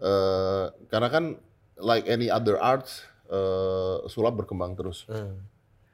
[0.00, 1.24] eh karena kan
[1.76, 5.06] like any other arts eh sulap berkembang terus.
[5.06, 5.38] Hmm.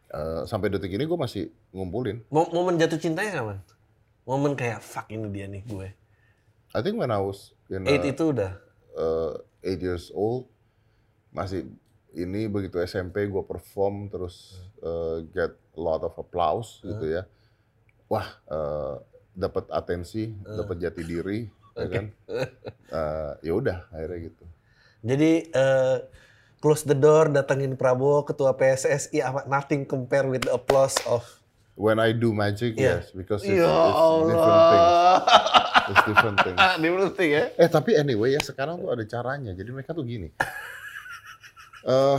[0.07, 2.23] Eh, sampai detik ini gue masih ngumpulin.
[2.31, 3.59] Mo- Momen jatuh cintanya kapan?
[4.25, 5.89] Momen kayak fuck ini dia nih gue.
[6.73, 8.53] I think when I was in Eight uh, itu udah.
[8.95, 10.47] uh, eight years old
[11.31, 11.67] masih
[12.15, 17.27] ini begitu SMP gue perform terus uh, get a lot of applause gitu ya.
[18.07, 19.03] Wah, uh,
[19.35, 22.07] dapat atensi, dapat jati diri, ya kan?
[22.89, 24.45] Uh, ya udah akhirnya gitu.
[25.03, 25.97] Jadi eh,
[26.61, 31.23] close the door, datangin Prabowo, ketua PSSI, nothing compare with the applause of
[31.77, 33.05] When I do magic, Iya.
[33.05, 34.89] yes, because it's, Ya it's different things.
[35.87, 36.59] It's different things.
[36.83, 37.45] Different thing ya.
[37.61, 39.53] Eh tapi anyway ya sekarang tuh ada caranya.
[39.53, 40.33] Jadi mereka tuh gini.
[41.87, 42.19] Eh,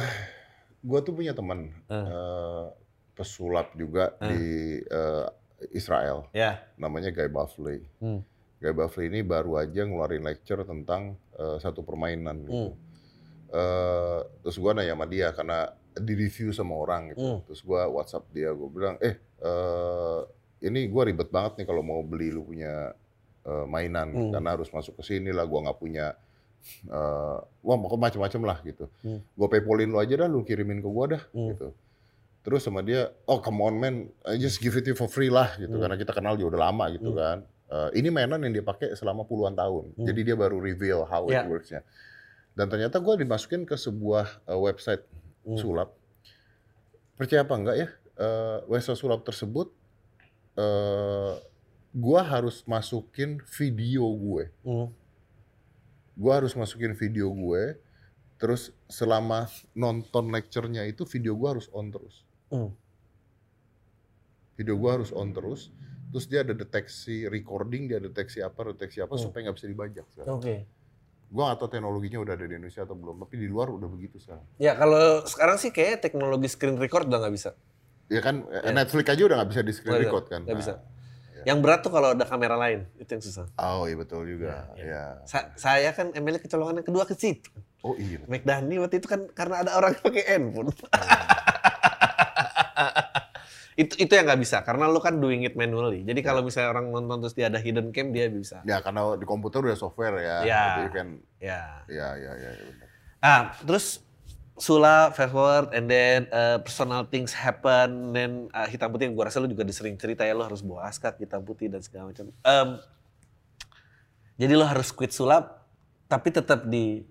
[0.80, 2.66] gua tuh punya teman eh,
[3.12, 5.28] pesulap juga di eh,
[5.76, 6.32] Israel.
[6.32, 6.64] Ya.
[6.80, 7.84] Namanya Guy Buffley.
[8.00, 8.24] Hmm.
[8.64, 12.72] Guy Buffley ini baru aja ngeluarin lecture tentang eh, satu permainan gitu.
[12.72, 12.87] Hmm.
[13.48, 17.24] Eh, terus gua nanya sama dia karena di review sama orang gitu.
[17.24, 17.40] Hmm.
[17.48, 20.20] Terus gua WhatsApp dia, gua bilang, eh eh,
[20.62, 22.92] ini gua ribet banget nih kalau mau beli lu punya
[23.44, 24.32] eh, mainan Hmm.
[24.36, 25.48] karena harus masuk ke sini lah.
[25.48, 26.12] Gua nggak punya,
[26.86, 28.86] eh, wah pokoknya macam-macam lah gitu.
[29.00, 29.24] Hmm.
[29.34, 31.56] Gua paypolin lu aja dah, lu kirimin ke gua dah Hmm.
[31.56, 31.68] gitu.
[32.44, 35.28] Terus sama dia, oh come on man, I just give it to you for free
[35.28, 35.84] lah gitu Hmm.
[35.84, 37.44] karena kita kenal juga udah lama gitu kan.
[37.68, 39.92] Eh, ini mainan yang dia pakai selama puluhan tahun.
[39.96, 40.04] Hmm.
[40.04, 41.44] Jadi dia baru reveal how it Ya.
[41.44, 41.84] works-nya.
[42.58, 45.06] Dan ternyata gue dimasukin ke sebuah eh, website
[45.46, 45.56] Hmm.
[45.56, 45.94] sulap.
[47.14, 47.88] Percaya apa enggak ya?
[48.18, 49.70] eh, website sulap tersebut,
[50.58, 51.34] eh
[51.94, 54.50] gue harus masukin video gue.
[54.62, 54.90] Hmm.
[56.14, 57.78] Gue harus masukin video gue.
[58.38, 62.26] Terus selama nonton lecture-nya itu video gue harus on terus.
[62.50, 62.74] Hmm.
[64.54, 65.70] Video gue harus on terus.
[66.10, 69.22] Terus dia ada deteksi recording, dia deteksi apa, deteksi apa Hmm.
[69.22, 70.06] supaya nggak bisa dibajak.
[70.26, 70.66] Oke.
[71.28, 74.16] Gue nggak tahu teknologinya udah ada di Indonesia atau belum, tapi di luar udah begitu
[74.16, 74.48] sekarang.
[74.56, 77.52] Ya kalau sekarang sih kayak teknologi screen record udah nggak bisa.
[78.08, 80.42] Ya kan eh, Netflix aja udah nggak bisa di screen Nggak bisa, record kan.
[80.42, 80.74] nggak Nah, bisa.
[81.44, 83.46] Yang berat tuh kalau ada kamera lain itu yang susah.
[83.56, 84.72] Oh iya betul juga.
[84.74, 85.04] Ya, Ya.
[85.24, 87.52] Sa- saya kan ML kecolongan yang kedua ke situ.
[87.84, 88.20] Oh iya.
[88.26, 90.72] McDani waktu itu kan karena ada orang yang pakai handphone.
[93.78, 96.02] itu itu yang nggak bisa karena lu kan doing it manually.
[96.02, 98.66] Jadi kalau misalnya orang nonton terus dia ada hidden cam dia bisa.
[98.66, 100.38] Ya karena di komputer udah software ya.
[100.42, 100.64] Ya.
[100.82, 101.86] Jadi kan Ya.
[101.86, 102.88] ya ya ya, ya benar.
[103.22, 104.02] Ah, terus
[104.58, 109.38] Sula fast forward and then uh, personal things happen then uh, hitam putih gue rasa
[109.38, 112.34] lu juga sering cerita ya lu harus bawa askak hitam putih dan segala macam.
[112.42, 112.82] Em,
[114.42, 115.70] jadi lu harus quit sulap
[116.10, 117.06] tapi tetap di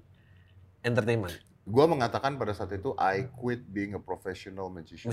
[0.83, 1.39] entertainment.
[1.67, 5.11] Gua mengatakan pada saat itu I quit being a professional magician.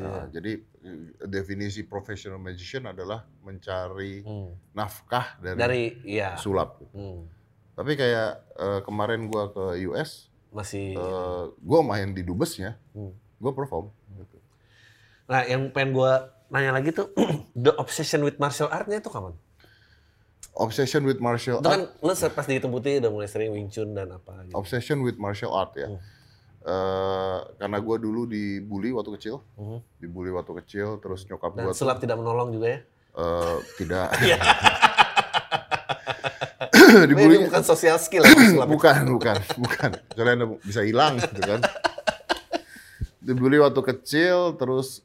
[0.00, 4.56] Nah, jadi eh, definisi professional magician adalah mencari Hmm.
[4.72, 6.80] nafkah dari, dari ya sulap.
[6.96, 7.20] hmm,
[7.76, 13.12] Tapi kayak eh, kemarin gua ke US, masih eh, gua main di dubesnya, Hmm.
[13.36, 13.92] gua perform.
[14.16, 14.40] Gitu.
[15.28, 16.12] Nah, yang pengen gue
[16.50, 17.12] nanya lagi tuh,
[17.54, 19.36] the obsession with martial artnya itu kapan?
[20.60, 21.72] Obsession with martial Itu art.
[21.72, 24.52] kan lu pas di hitam putih udah mulai sering Wing Chun dan apa gitu.
[24.54, 25.88] Obsession with martial art ya.
[25.88, 25.98] Hmm.
[26.60, 29.78] Eh, karena gue dulu dibully waktu kecil, Mhm.
[29.96, 32.78] dibully waktu kecil, terus nyokap Dan gue tuh sulap tidak menolong juga ya?
[33.10, 34.36] eh, tidak Iya.
[37.08, 37.34] dibully.
[37.38, 38.34] Ini bukan social skill ya,
[38.68, 39.90] bukan, bukan, bukan.
[40.12, 41.60] Kalian bisa hilang gitu kan.
[43.20, 45.04] Dibully waktu kecil, terus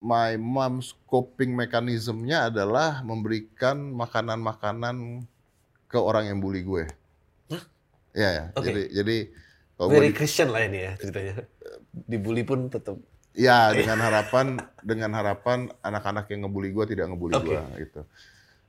[0.00, 5.28] my mom's coping mechanismnya adalah memberikan makanan-makanan
[5.86, 6.84] ke orang yang bully gue.
[7.52, 7.62] Hah?
[8.12, 8.44] Ya, ya.
[8.56, 8.64] Oke.
[8.66, 9.16] Jadi jadi
[9.76, 11.34] kalau Very gue di- Christian lah ini ya ceritanya.
[11.92, 12.96] Dibully pun tetap.
[13.30, 17.46] ya dengan harapan dengan harapan anak-anak yang ngebully gue tidak ngebully Oke.
[17.46, 18.00] gue gitu.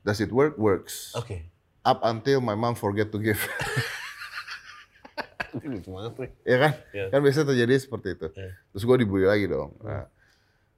[0.02, 0.54] Does it work?
[0.56, 1.15] Works.
[1.15, 1.50] Oke.
[1.82, 3.41] Up until my mom forget to give.
[5.52, 6.32] Ini lucu banget nih.
[6.46, 6.72] ya kan?
[6.94, 7.06] Iya.
[7.12, 8.28] Kan biasanya terjadi seperti itu.
[8.32, 8.52] Iya.
[8.72, 9.76] Terus gue dibully lagi dong.
[9.82, 10.08] Nah,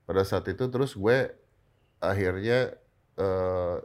[0.04, 1.32] pada saat itu terus gue
[1.98, 2.76] akhirnya
[3.16, 3.76] eh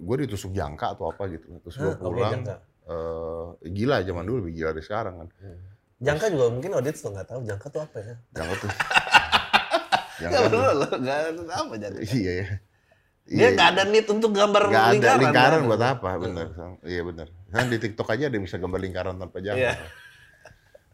[0.00, 1.60] gue ditusuk jangka atau apa gitu.
[1.60, 2.32] Terus gue oke, pulang.
[2.40, 2.56] jangka.
[2.88, 5.28] eh, gila zaman dulu lebih gila dari sekarang kan.
[6.00, 8.14] Jangka juga mungkin audiens tuh nggak tahu jangka tuh apa ya.
[8.32, 8.70] Jangka tuh.
[10.20, 10.48] Jangka tuh.
[10.52, 12.00] perlu loh, nggak apa jangka.
[12.10, 12.48] Iya ya.
[13.30, 15.20] Dia nggak ada need untuk gambar Nggak ada lingkaran.
[15.22, 15.68] lingkaran, kan?
[15.68, 16.10] buat apa?
[16.18, 16.46] Bener.
[16.82, 17.28] Iya bener.
[17.48, 19.60] Kan di TikTok aja ada yang bisa gambar lingkaran tanpa jangka.
[19.60, 19.72] Iya.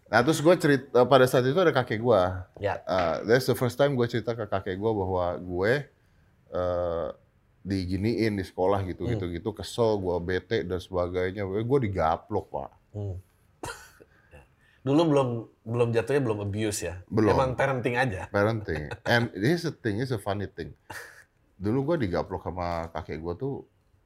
[0.06, 2.22] Nah terus gue cerita pada saat itu ada kakek gue.
[2.58, 2.78] Ya.
[2.84, 5.72] Uh, that's the first time gue cerita ke kakek gue bahwa gue
[6.50, 7.10] uh,
[7.60, 13.18] diginiin di sekolah gitu gitu gitu kesel gue bete dan sebagainya gue digaplok pak Hmm.
[14.86, 15.28] Dulu belum
[15.66, 17.02] belum jatuhnya belum abuse ya.
[17.10, 17.34] Belum.
[17.34, 18.30] Emang parenting aja.
[18.30, 20.70] parenting and this is a thing is a funny thing
[21.56, 23.54] dulu gue digaplok sama kakek gue tuh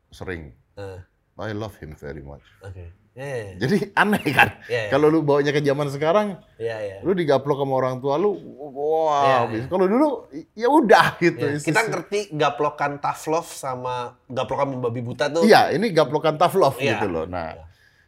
[0.09, 0.99] sering Eh,
[1.37, 2.89] I love him very much Oke.
[3.11, 3.53] Ya, ya, ya.
[3.59, 4.89] jadi aneh kan Iya, iya.
[4.89, 6.97] kalau lu bawanya ke zaman sekarang Iya, iya.
[7.03, 8.39] lu digaplok sama orang tua lu
[8.71, 9.65] wah Iya, iya.
[9.67, 10.09] kalau dulu
[10.55, 15.43] ya udah gitu It's Kita ngerti gaplokan tough love sama gaplokan babi buta tuh.
[15.43, 16.97] Iya, ini gaplokan tough love Iya.
[16.97, 17.27] gitu loh.
[17.27, 17.59] Nah,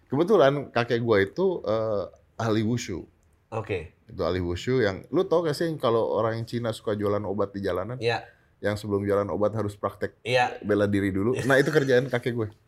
[0.07, 2.05] kebetulan kakek gue itu eh,
[2.39, 3.03] ahli wushu.
[3.51, 3.99] Oke.
[4.07, 7.51] Itu ahli wushu yang lu tau gak sih kalau orang yang Cina suka jualan obat
[7.51, 8.23] di jalanan, Iya.
[8.63, 10.63] yang sebelum jualan obat harus praktek Iya.
[10.63, 11.35] bela diri dulu.
[11.43, 12.49] Nah, itu kerjaan kakek gue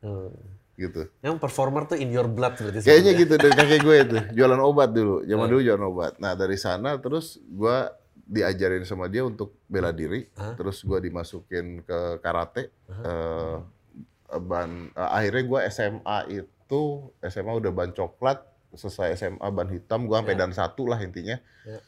[0.00, 0.32] Hmm.
[0.80, 1.02] Gitu.
[1.20, 2.80] Yang performer tuh in your blood berarti.
[2.80, 5.20] Kayaknya gitu dari kakek gue itu, jualan obat dulu.
[5.22, 5.50] Zaman Hmm.
[5.50, 6.12] dulu jualan obat.
[6.16, 7.76] Nah, dari sana terus gue
[8.22, 10.24] diajarin sama dia untuk bela diri.
[10.34, 10.54] Hah?
[10.54, 12.70] Terus gue dimasukin ke karate.
[12.88, 13.56] Eh,
[14.40, 16.82] ban eh, akhirnya gue SMA itu
[17.20, 18.38] SMA udah ban coklat,
[18.72, 20.40] selesai SMA ban hitam, gue sampai Ya.
[20.40, 21.36] dan satu lah intinya.
[21.64, 21.78] Ya.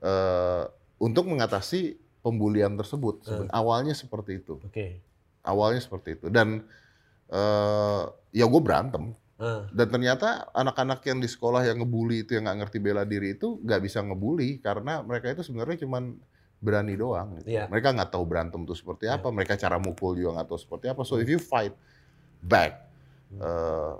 [0.00, 0.62] Eh,
[0.98, 3.20] untuk mengatasi pembulian tersebut.
[3.22, 4.56] Seben- Awalnya seperti itu.
[4.58, 5.00] Oke.
[5.40, 6.28] Awalnya seperti itu.
[6.28, 6.64] Dan
[7.30, 8.02] eh,
[8.34, 9.14] ya gue berantem.
[9.40, 13.40] Ah, Dan ternyata anak-anak yang di sekolah yang ngebully itu yang nggak ngerti bela diri
[13.40, 16.20] itu nggak bisa ngebully karena mereka itu sebenarnya cuman
[16.60, 17.40] berani doang.
[17.40, 17.56] Gitu.
[17.56, 17.64] Iya.
[17.72, 19.32] Mereka nggak tahu berantem itu seperti apa.
[19.32, 21.02] Mereka cara mukul juga nggak tahu seperti apa.
[21.08, 21.72] So if you fight
[22.44, 22.84] back,
[23.40, 23.96] uh,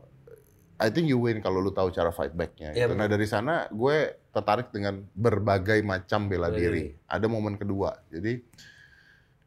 [0.77, 2.77] I think you win kalau lu tahu cara fight backnya.
[2.77, 3.01] Iya, gitu.
[3.01, 6.93] Nah dari sana gue tertarik dengan berbagai macam bela Bela diri.
[6.93, 7.09] diri.
[7.09, 7.97] Ada momen kedua.
[8.13, 8.45] Jadi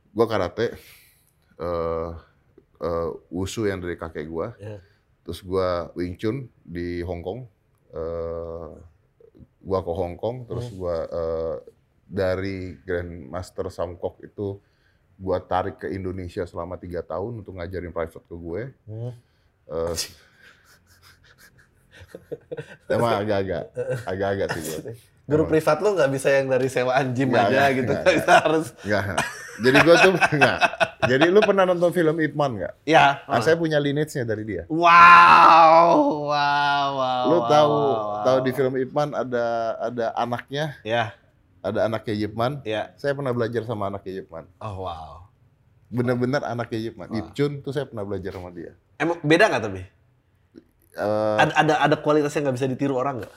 [0.10, 0.74] gue karate,
[1.62, 2.18] uh,
[2.84, 4.48] uh, wushu yang dari kakek gue.
[4.60, 4.78] ya.
[5.24, 7.48] Terus gua Wing Chun di Hong Kong.
[7.96, 8.72] Eh,
[9.64, 10.76] gua ke Hong Kong, terus Hmm.
[10.76, 11.56] gua eh,
[12.04, 14.60] dari Grandmaster Samkok itu
[15.16, 18.62] gua tarik ke Indonesia selama tiga tahun untuk ngajarin private ke gue.
[18.84, 19.14] Hmm.
[19.72, 19.96] Eh,
[23.00, 23.64] emang agak-agak,
[24.04, 24.80] agak-agak sih gua.
[25.24, 27.94] Guru privat lu nggak bisa yang dari sewaan gym Nggak, aja nggak, gitu.
[27.96, 28.66] nggak, Kita harus.
[28.84, 29.04] Enggak.
[29.54, 30.58] Jadi gua tuh enggak.
[31.04, 32.74] Jadi lu pernah nonton film Ip Man nggak?
[32.84, 33.24] Ya.
[33.24, 34.64] Nah, saya punya lineage-nya dari dia.
[34.68, 37.24] Wow, wow, wow.
[37.28, 38.24] Lu wow, tahu wow.
[38.24, 39.46] tahu di film Ip Man ada
[39.80, 41.16] ada anaknya, Ya,
[41.60, 42.60] ada anaknya Ip Man.
[42.64, 42.92] ya.
[42.96, 44.46] Saya pernah belajar sama anaknya Ip Man.
[44.60, 45.28] Oh wow.
[45.88, 47.08] Bener-bener anaknya Ip Man.
[47.08, 47.20] Wah.
[47.20, 48.76] Ip Chun tuh saya pernah belajar sama dia.
[49.00, 49.82] Emang beda nggak tapi?
[50.94, 53.34] Eh, Ada ada ada kualitas yang nggak bisa ditiru orang nggak?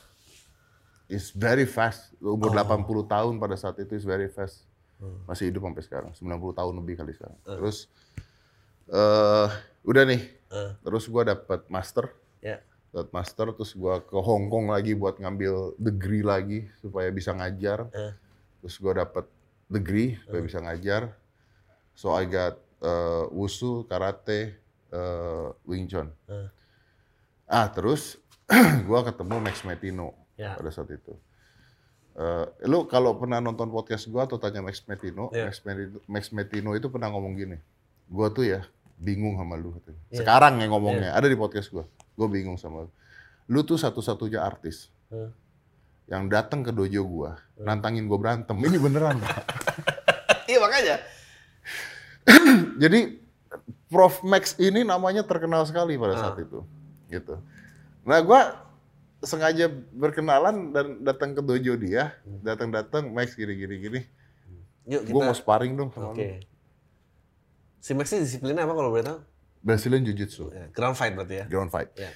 [1.07, 2.15] It's very fast.
[2.19, 2.59] Umur Oh.
[2.59, 4.67] 80 tahun pada saat itu is very fast.
[4.99, 5.23] Hmm.
[5.29, 6.11] Masih hidup sampai sekarang.
[6.15, 7.39] 90 tahun lebih kali sekarang.
[7.47, 7.87] Terus
[8.91, 9.49] eh
[9.87, 10.23] udah nih.
[10.51, 10.71] Eh.
[10.83, 12.11] Terus gua dapat master.
[12.43, 12.63] Ya.
[12.91, 17.87] Dapat master terus gua ke Hong Kong lagi buat ngambil degree lagi supaya bisa ngajar.
[17.95, 18.13] Eh.
[18.63, 19.27] Terus gua dapat
[19.71, 21.15] degree supaya bisa ngajar.
[21.97, 24.53] So I got uh, wushu, karate,
[24.93, 26.13] uh, Wing Chun.
[26.29, 26.49] Eh.
[27.47, 28.19] Ah terus
[28.89, 30.53] gua ketemu Max Metino Ya.
[30.55, 31.13] pada saat itu.
[32.13, 35.49] Eh, lu kalau pernah nonton podcast gua atau tanya Max Metino, Iya.
[35.49, 37.57] Max, Metino Max Metino itu pernah ngomong gini,
[38.07, 38.65] gua tuh ya
[38.97, 39.73] bingung sama lu.
[39.75, 40.01] katanya.
[40.09, 40.19] Iya.
[40.21, 41.85] Sekarang yang ngomongnya, ada di podcast gua.
[42.13, 42.91] Gua bingung sama lu.
[43.47, 45.29] Lu tuh satu-satunya artis Hmm.
[46.07, 48.57] yang datang ke dojo gua, nantangin gua berantem.
[48.57, 49.37] Ini beneran, Pak.
[50.47, 50.97] Iya makanya.
[52.83, 53.19] Jadi
[53.87, 56.43] Prof Max ini namanya terkenal sekali pada saat Ah.
[56.43, 56.59] itu,
[57.09, 57.35] gitu.
[58.03, 58.66] Nah, gua
[59.27, 64.01] sengaja berkenalan dan datang ke dojo dia, datang-datang Max gini-gini gini.
[64.87, 65.43] Yuk Gue mau kita.
[65.43, 66.23] sparring dong sama Oke.
[66.23, 66.47] lu.
[67.79, 69.19] Si Max ini disiplinnya apa kalau boleh tahu?
[69.61, 71.47] Brazilian Jiu-Jitsu, Ya, ground fight berarti ya.
[71.47, 71.91] ground fight.
[71.93, 72.11] Ya.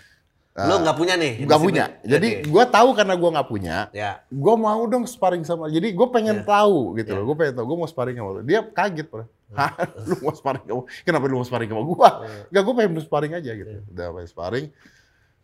[0.51, 0.67] Ah.
[0.67, 1.35] Lo nggak punya nih?
[1.41, 1.63] Gak disiplin?
[1.65, 1.85] punya.
[2.03, 2.49] Jadi Oke.
[2.49, 4.13] gua tahu karena gua nggak punya, ya.
[4.27, 6.47] gue mau dong sparring sama jadi gue pengen Iya.
[6.47, 9.71] tahu gitu loh gue pengen tahu gue mau sparring sama lo dia kaget pada hah
[10.05, 12.09] lu mau sparring sama kenapa lu mau sparring sama gue.
[12.51, 14.67] Gak gue pengen sparring aja gitu udah pengen sparring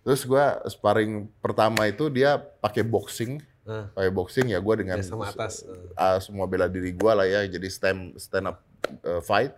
[0.07, 3.43] terus gue sparring pertama itu dia pakai boxing.
[3.67, 5.67] Nah, pakai boxing ya gue dengan ya, sama atas.
[5.99, 8.63] uh, semua bela diri gue lah ya jadi stand stand up
[9.03, 9.51] uh, fight.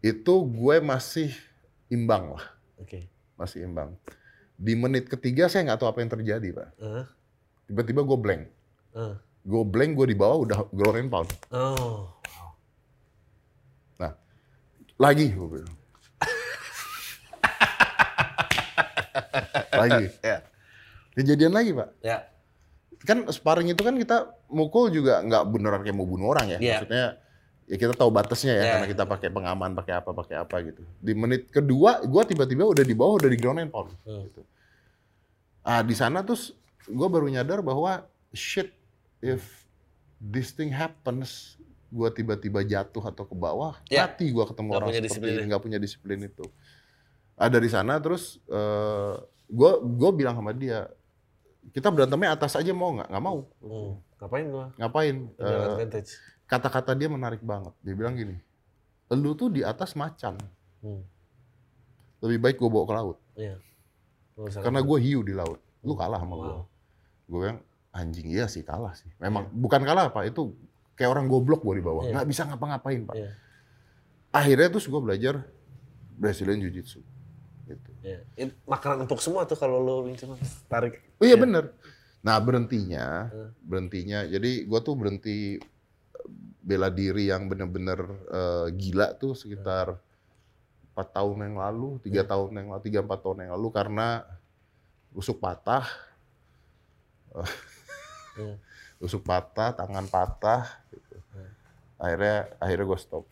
[0.00, 1.36] Itu gue masih
[1.92, 2.46] imbang lah.
[2.80, 3.04] Oke.
[3.36, 3.92] masih imbang.
[4.56, 6.68] Di menit ketiga saya nggak tahu apa yang terjadi pak.
[6.80, 7.04] Ah,
[7.68, 8.42] tiba-tiba gue blank.
[8.96, 9.20] Ah.
[9.40, 11.30] gue blank gue di bawah udah ground and pound.
[11.52, 12.08] Oh.
[15.00, 15.79] lagi gue bilang
[19.72, 20.38] lagi Ya.
[21.12, 22.18] kejadian lagi pak Ya.
[23.00, 26.70] kan sparring itu kan kita mukul juga nggak beneran kayak mau bunuh orang ya Iya.
[26.78, 27.04] maksudnya
[27.64, 28.72] ya kita tahu batasnya ya Iya.
[28.74, 32.82] karena kita pakai pengaman pakai apa pakai apa gitu di menit kedua gue tiba-tiba udah
[32.82, 34.26] di bawah udah di ground and pound Hmm.
[34.26, 34.42] gitu.
[35.62, 36.52] ah di sana terus
[36.82, 38.72] gue baru nyadar bahwa shit
[39.20, 39.44] if
[40.18, 41.56] this thing happens
[41.88, 44.04] gue tiba-tiba jatuh atau ke bawah Ya.
[44.04, 45.46] mati gue ketemu Nggak orang punya seperti ini ya.
[45.46, 46.44] nggak punya disiplin itu
[47.40, 48.36] ah dari sana terus
[49.48, 50.86] gue gue bilang sama dia
[51.70, 53.92] kita berantemnya atas aja mau nggak nggak mau Hmm.
[54.20, 54.66] Ngapain gua?
[54.76, 56.12] ngapain advantage.
[56.44, 58.36] kata-kata dia menarik banget dia bilang gini
[59.10, 60.36] lu tuh di atas macan
[60.80, 61.00] Hmm.
[62.20, 63.56] lebih baik gue bawa ke laut Iya.
[64.56, 66.64] Karena gue hiu di laut lu kalah sama gue Wow.
[67.26, 67.58] gue bilang
[67.90, 70.52] anjing iya sih kalah sih memang bukan kalah pak itu
[70.94, 72.12] kayak orang goblok gue di bawah Iya.
[72.14, 73.30] nggak bisa ngapa-ngapain pak Iya.
[74.30, 75.34] akhirnya terus gue belajar
[76.14, 77.00] Brazilian Jiu Jitsu
[78.00, 78.18] Iya.
[78.34, 80.32] It- makanan empuk semua tuh kalau lu Wing Chun
[80.66, 81.00] tarik.
[81.16, 81.36] oh iya Iya.
[81.38, 81.64] bener
[82.20, 83.50] nah berhentinya Hmm.
[83.62, 85.56] berhentinya jadi gue tuh berhenti
[86.60, 89.96] bela diri yang bener-bener eh, gila tuh sekitar
[90.90, 92.30] empat tahun yang lalu tiga Hmm.
[92.30, 94.08] tahun yang lalu tiga empat tahun yang lalu karena
[95.10, 95.84] usuk patah
[98.36, 98.56] Hmm.
[99.04, 101.16] usuk patah tangan patah gitu.
[101.32, 101.50] Hmm.
[101.96, 103.24] akhirnya akhirnya gue stop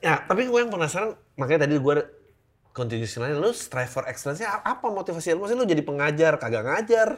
[0.00, 1.94] Ya, tapi gue yang penasaran, makanya tadi gue
[2.76, 5.40] continuation lain, lu strive for excellence-nya apa motivasi lu?
[5.40, 7.08] Maksudnya lu jadi pengajar, kagak ngajar.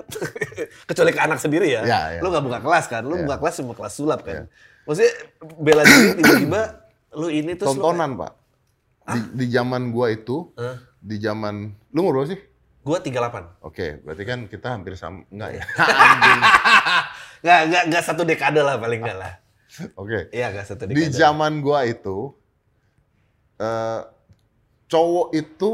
[0.88, 1.82] Kecuali ke anak sendiri ya.
[1.82, 2.20] Ya, ya.
[2.20, 3.02] Lu gak buka kelas kan?
[3.02, 3.26] Lu Ya.
[3.26, 4.46] buka kelas cuma kelas sulap kan?
[4.84, 5.12] Maksudnya
[5.58, 6.62] bela diri tiba-tiba
[7.10, 8.32] lu ini terus lu- tontonan pak
[9.08, 10.76] di, di zaman gua itu Hah?
[10.98, 11.54] di zaman
[11.88, 12.40] lu umur berapa sih
[12.80, 13.60] Gue 38.
[13.60, 15.64] oke berarti kan kita hampir sama enggak ya
[17.38, 19.32] Nggak, nggak, nggak satu dekade lah paling nggak lah.
[19.94, 20.98] oke Iya, nggak satu dekade.
[20.98, 22.32] di zaman gua itu
[23.56, 24.00] eh
[24.88, 25.70] cowok itu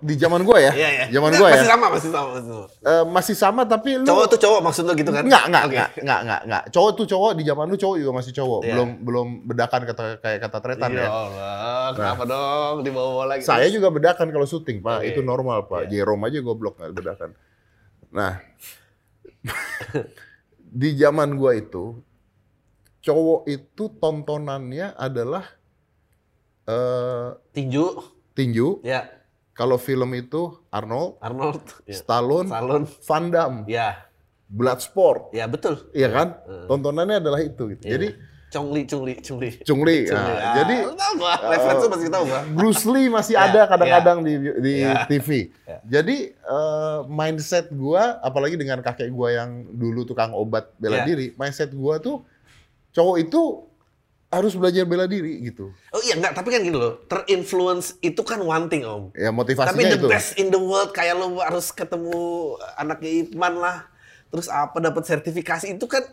[0.00, 1.06] di zaman gua ya Iya, iya.
[1.12, 2.28] zaman gua ya Masih sama, masih sama.
[2.32, 2.64] Masih sama.
[2.80, 5.20] eh, masih sama tapi lu Cowok tuh cowok maksud lu gitu kan?
[5.20, 5.74] Enggak, enggak, Oke.
[5.76, 6.62] enggak, enggak, enggak, enggak.
[6.72, 8.60] Cowok tuh cowok di zaman lu cowok juga masih cowok.
[8.62, 8.72] Iya.
[8.72, 11.08] Belum belum bedakan kata kayak kata tretan Ya ya.
[11.12, 13.42] Allah, kenapa dong dibawa-bawa lagi?
[13.44, 15.04] Saya juga bedakan kalau syuting, Pak.
[15.04, 15.12] Oke.
[15.12, 15.80] Itu normal, Pak.
[15.86, 16.08] Iya.
[16.08, 17.30] Jerome aja goblok nggak bedakan.
[18.08, 18.32] Nah,
[20.80, 22.00] di zaman gua itu
[23.02, 25.44] cowok itu tontonannya adalah
[26.66, 27.84] eh Tinju,
[28.32, 28.82] tinju.
[28.82, 29.06] ya
[29.52, 31.96] Kalau film itu Arnold, Arnold, ya.
[31.96, 34.04] Stallone, Salon, Van Damme, ya,
[34.46, 35.32] Bloodsport.
[35.32, 35.88] ya betul.
[35.90, 36.28] Iya kan?
[36.44, 36.66] Hmm.
[36.68, 37.82] Tontonannya adalah itu gitu.
[37.82, 37.92] Iya.
[37.96, 38.08] Jadi
[38.46, 39.50] Chongli, Chungli, Chungli.
[39.64, 40.06] Chungli.
[40.06, 40.12] Chungli.
[40.12, 40.76] Nah, Ah, jadi
[41.50, 42.40] referensi eh, masih tahu gua.
[42.52, 45.02] Bruce Lee masih Ya, ada kadang-kadang di di Ya.
[45.04, 45.28] TV.
[45.66, 45.78] Ya.
[45.98, 51.04] Jadi eh, mindset gua apalagi dengan kakek gua yang dulu tukang obat bela Ya.
[51.04, 52.22] diri, mindset gua tuh
[52.92, 53.65] cowok itu
[54.36, 55.72] harus belajar bela diri gitu.
[55.90, 59.08] Oh iya enggak, tapi kan gini loh, terinfluence itu kan one thing om.
[59.16, 60.08] Ya motivasinya Tapi the itu.
[60.08, 63.88] best in the world kayak lo harus ketemu anaknya Ipman lah,
[64.28, 66.04] terus apa dapat sertifikasi itu kan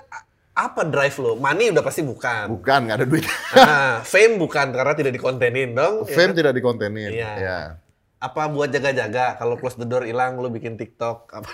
[0.53, 1.33] apa drive lo?
[1.35, 2.45] Money udah pasti bukan.
[2.61, 3.25] Bukan, nggak ada duit.
[3.57, 6.05] Nah, fame bukan karena tidak dikontenin dong.
[6.05, 6.37] ya Fame kan?
[6.37, 7.09] tidak dikontenin.
[7.09, 7.31] Iya.
[7.41, 7.59] Ya.
[8.21, 11.51] Apa buat jaga-jaga kalau close the door hilang lo bikin TikTok apa?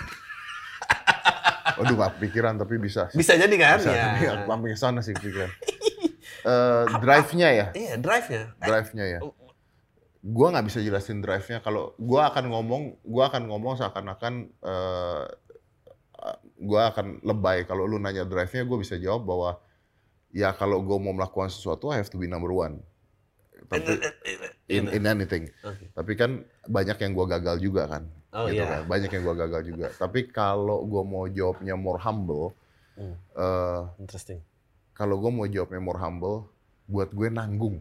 [1.80, 3.08] Nggak pikiran tapi bisa.
[3.16, 3.80] Bisa jadi kan?
[3.80, 4.44] Bisa, ya.
[4.44, 5.48] tapi ke sana sih pikiran.
[6.44, 8.42] Eh, drive-nya ya, Iya, drive-nya.
[8.56, 9.20] Eh, drive-nya ya.
[10.20, 15.24] Gua nggak bisa jelasin drive-nya kalau gua akan ngomong, gua akan ngomong seakan-akan eh,
[16.60, 19.50] gua akan lebay kalau lu nanya drive-nya gua bisa jawab bahwa
[20.30, 22.84] ya kalau gua mau melakukan sesuatu I have to be number one.
[23.70, 23.96] Tapi
[24.68, 25.48] in, in anything.
[25.64, 25.88] Oke.
[25.94, 28.04] Tapi kan banyak yang gua gagal juga kan.
[28.30, 28.66] Oh, gitu iya.
[28.66, 28.82] kan.
[28.86, 29.88] Banyak yang gua gagal juga.
[29.96, 32.52] Tapi kalau gua mau jawabnya more humble,
[33.00, 33.16] Hmm.
[33.16, 34.44] eh, Interesting.
[35.00, 36.52] Kalau gua mau jawabnya more humble,
[36.84, 37.80] buat gue nanggung.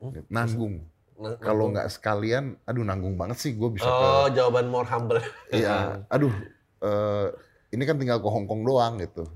[0.00, 0.24] Gitu.
[0.28, 0.80] Nanggung.
[1.14, 4.34] Nah, Kalau nggak sekalian, aduh nanggung banget sih gue bisa Oh, ke.
[4.34, 5.20] jawaban more humble.
[5.52, 6.32] Iya, aduh.
[6.80, 7.26] eh,
[7.70, 9.28] ini kan tinggal ke Hong Kong doang gitu.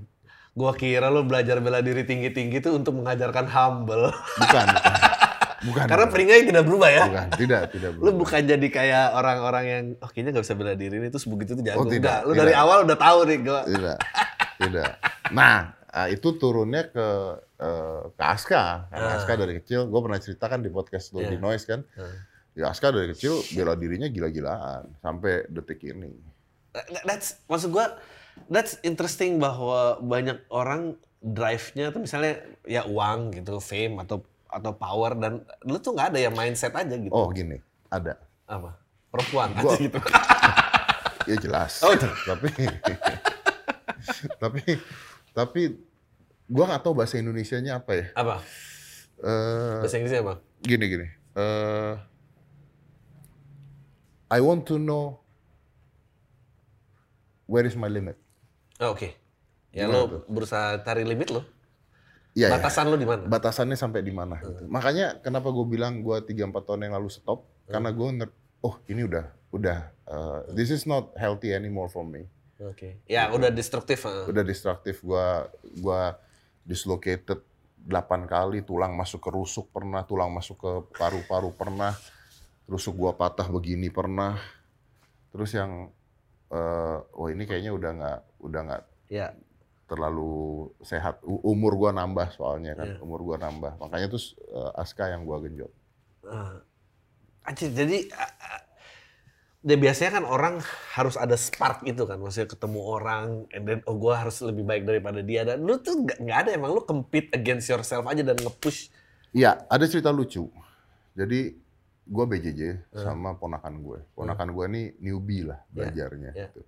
[0.51, 4.09] Gua kira lu belajar bela diri tinggi-tinggi itu untuk mengajarkan humble.
[4.11, 4.93] Bukan, bukan.
[5.69, 6.13] bukan Karena bukan.
[6.13, 7.03] peringanya tidak berubah ya.
[7.05, 7.89] bukan, tidak, tidak.
[7.93, 8.15] Lu berubah.
[8.17, 11.63] bukan jadi kayak orang-orang yang oh kayaknya nggak bisa bela diri nih terus begitu tuh
[11.63, 11.79] jago.
[11.79, 12.41] Oh, tidak, Enggak, lu tidak.
[12.43, 13.61] dari awal udah tahu nih gua.
[13.63, 13.97] tidak
[14.59, 14.91] tidak
[15.29, 17.07] nah ah, itu turunnya ke
[17.57, 19.17] eh, ke Aska karena Ah.
[19.17, 21.39] Aska dari kecil gue pernah ceritakan di podcast lo di Iya.
[21.39, 22.13] Noise kan Ah.
[22.53, 26.13] ya Aska dari kecil bela dirinya gila-gilaan sampai detik ini
[26.69, 27.97] That- That's maksud gua
[28.47, 35.13] that's interesting bahwa banyak orang drive-nya tuh misalnya ya uang gitu, fame atau atau power
[35.13, 37.11] dan lu tuh nggak ada ya mindset aja gitu.
[37.11, 38.15] oh gini ada
[38.45, 38.77] Apa?
[39.09, 39.97] Perempuan Gua- aja gitu.
[41.29, 41.93] ya jelas Oh.
[42.23, 42.47] tapi
[44.41, 44.61] tapi
[45.33, 45.77] tapi
[46.49, 48.41] gue nggak tahu bahasa Indonesianya apa ya Apa?
[49.19, 50.35] Eh, Bahasa Inggrisnya apa?
[50.61, 51.07] gini gini
[51.37, 51.93] eh
[54.29, 55.21] I want to know
[57.49, 58.17] where is my limit
[58.79, 59.11] Oh, Oke.
[59.75, 61.27] Ya Gimana lu berusaha cari limit.
[62.31, 62.55] Iya, ya.
[62.55, 63.27] Batasan lu di mana?
[63.27, 64.39] batasannya sampai di mana.
[64.39, 64.65] gitu.
[64.71, 68.07] Makanya kenapa gue bilang gue 3-4 tahun yang lalu stop, karena gue
[68.63, 72.23] oh ini udah, udah, uh, this is not healthy anymore for me.
[72.59, 72.99] Oke.
[73.07, 74.03] Ya udah destruktif.
[74.03, 74.27] ah.
[74.27, 75.27] Udah destruktif, gue
[75.79, 76.19] gua
[76.61, 77.39] dislocated
[77.79, 77.95] 8
[78.27, 81.95] kali, tulang masuk ke rusuk pernah, tulang masuk ke paru-paru pernah,
[82.67, 84.35] rusuk gue patah begini pernah.
[85.31, 85.87] Terus yang,
[86.51, 89.31] uh, oh ini kayaknya udah nggak, udah nggak Ya.
[89.87, 91.23] terlalu sehat.
[91.23, 92.99] U- Umur gua nambah soalnya kan, Iya.
[92.99, 93.79] umur gua nambah.
[93.79, 95.71] Makanya terus uh, Aska yang gua genjot.
[96.27, 96.59] Ah.
[97.41, 98.05] Anjir, jadi
[99.59, 100.55] ya biasanya kan orang
[100.95, 104.83] harus ada spark itu kan, maksudnya ketemu orang, and then oh gue harus lebih baik
[104.87, 105.43] daripada dia.
[105.43, 108.87] Dan lu tuh nggak ada emang lu compete against yourself aja dan nge-push.
[109.35, 110.47] Iya, ada cerita lucu.
[111.13, 111.53] Jadi
[112.09, 113.99] gua BJJ sama ponakan gue.
[114.15, 116.31] Ponakan gue ini newbie lah Iya, belajarnya.
[116.33, 116.47] iya.
[116.49, 116.61] Gitu.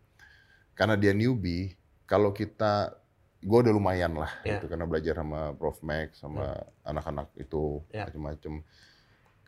[0.77, 1.73] Karena dia newbie,
[2.05, 2.93] kalau kita
[3.41, 4.61] gue udah lumayan lah Iya.
[4.61, 8.05] gitu karena belajar sama Prof Max sama anak-anak itu Iya.
[8.05, 8.61] macem-macem.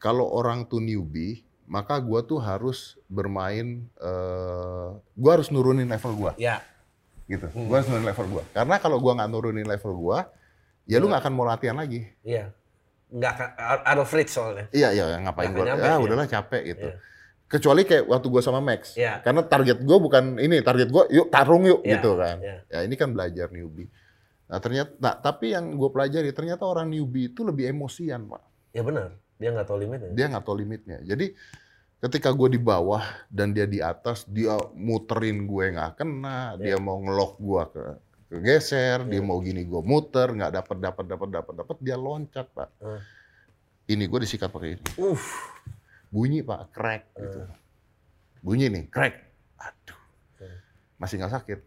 [0.02, 6.32] Kalau orang tuh newbie, maka gua tuh harus bermain, eh gue harus nurunin level gua
[6.36, 6.59] Ya,
[7.26, 7.47] gitu.
[7.49, 7.68] Hmm.
[7.68, 8.43] Gua harus nurunin level gua.
[8.51, 10.28] Karena kalau gua nggak nurunin level gua,
[10.84, 11.09] ya lu Iya.
[11.16, 12.03] nggak akan mau latihan lagi.
[12.22, 12.51] iya.
[13.14, 13.49] Nggak akan
[13.86, 14.66] out of reach soalnya.
[14.74, 15.66] Iya iya ngapain gua?
[15.70, 16.01] nyampe, Ya iya.
[16.01, 16.88] udahlah capek gitu.
[16.89, 16.97] Iya.
[17.45, 18.97] Kecuali kayak waktu gua sama Max.
[18.97, 19.22] Iya.
[19.22, 22.38] Karena target gua bukan ini, target gua yuk tarung yuk Iya, gitu kan.
[22.41, 22.57] iya.
[22.68, 23.88] Ya ini kan belajar newbie.
[24.43, 28.43] Nah ternyata, nah, tapi yang gue pelajari ternyata orang newbie itu lebih emosian pak.
[28.70, 30.10] Ya benar, dia nggak tahu limitnya.
[30.12, 30.98] Dia nggak tahu limitnya.
[31.02, 31.34] Jadi
[32.00, 36.84] ketika gue di bawah dan dia di atas, dia muterin gue nggak kena, dia Iya.
[36.84, 37.84] mau ngelok gua ke
[38.28, 39.26] kegeser, dia Iya.
[39.26, 42.70] mau gini gue muter, nggak dapat dapat dapat dapat dapat, dia loncat pak.
[42.78, 43.00] Hmm.
[43.84, 44.84] Ini gue disikat pakai ini.
[44.98, 45.52] Uff.
[46.08, 47.58] bunyi pak crack gitu Hmm.
[48.38, 49.18] bunyi nih crack
[49.58, 49.98] aduh
[50.38, 50.58] Hmm.
[51.02, 51.60] masih nggak sakit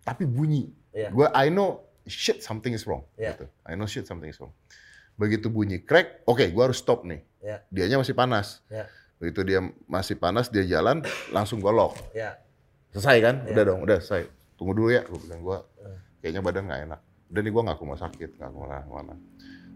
[0.00, 1.12] tapi bunyi Iya.
[1.12, 3.36] gue I know shit something is wrong Iya.
[3.36, 4.56] gitu I know shit something is wrong
[5.16, 9.60] begitu bunyi crack oke gue harus stop nih Ya, dianya masih panas ya, begitu dia
[9.86, 10.98] masih panas dia jalan
[11.30, 12.34] langsung gue lock ya.
[12.90, 13.52] selesai kan Iya.
[13.52, 15.98] udah dong udah selesai tunggu dulu ya gue bilang gue Hmm.
[16.18, 19.14] kayaknya badan nggak enak dan ini gue nggak ke rumah sakit nggak ke mana mana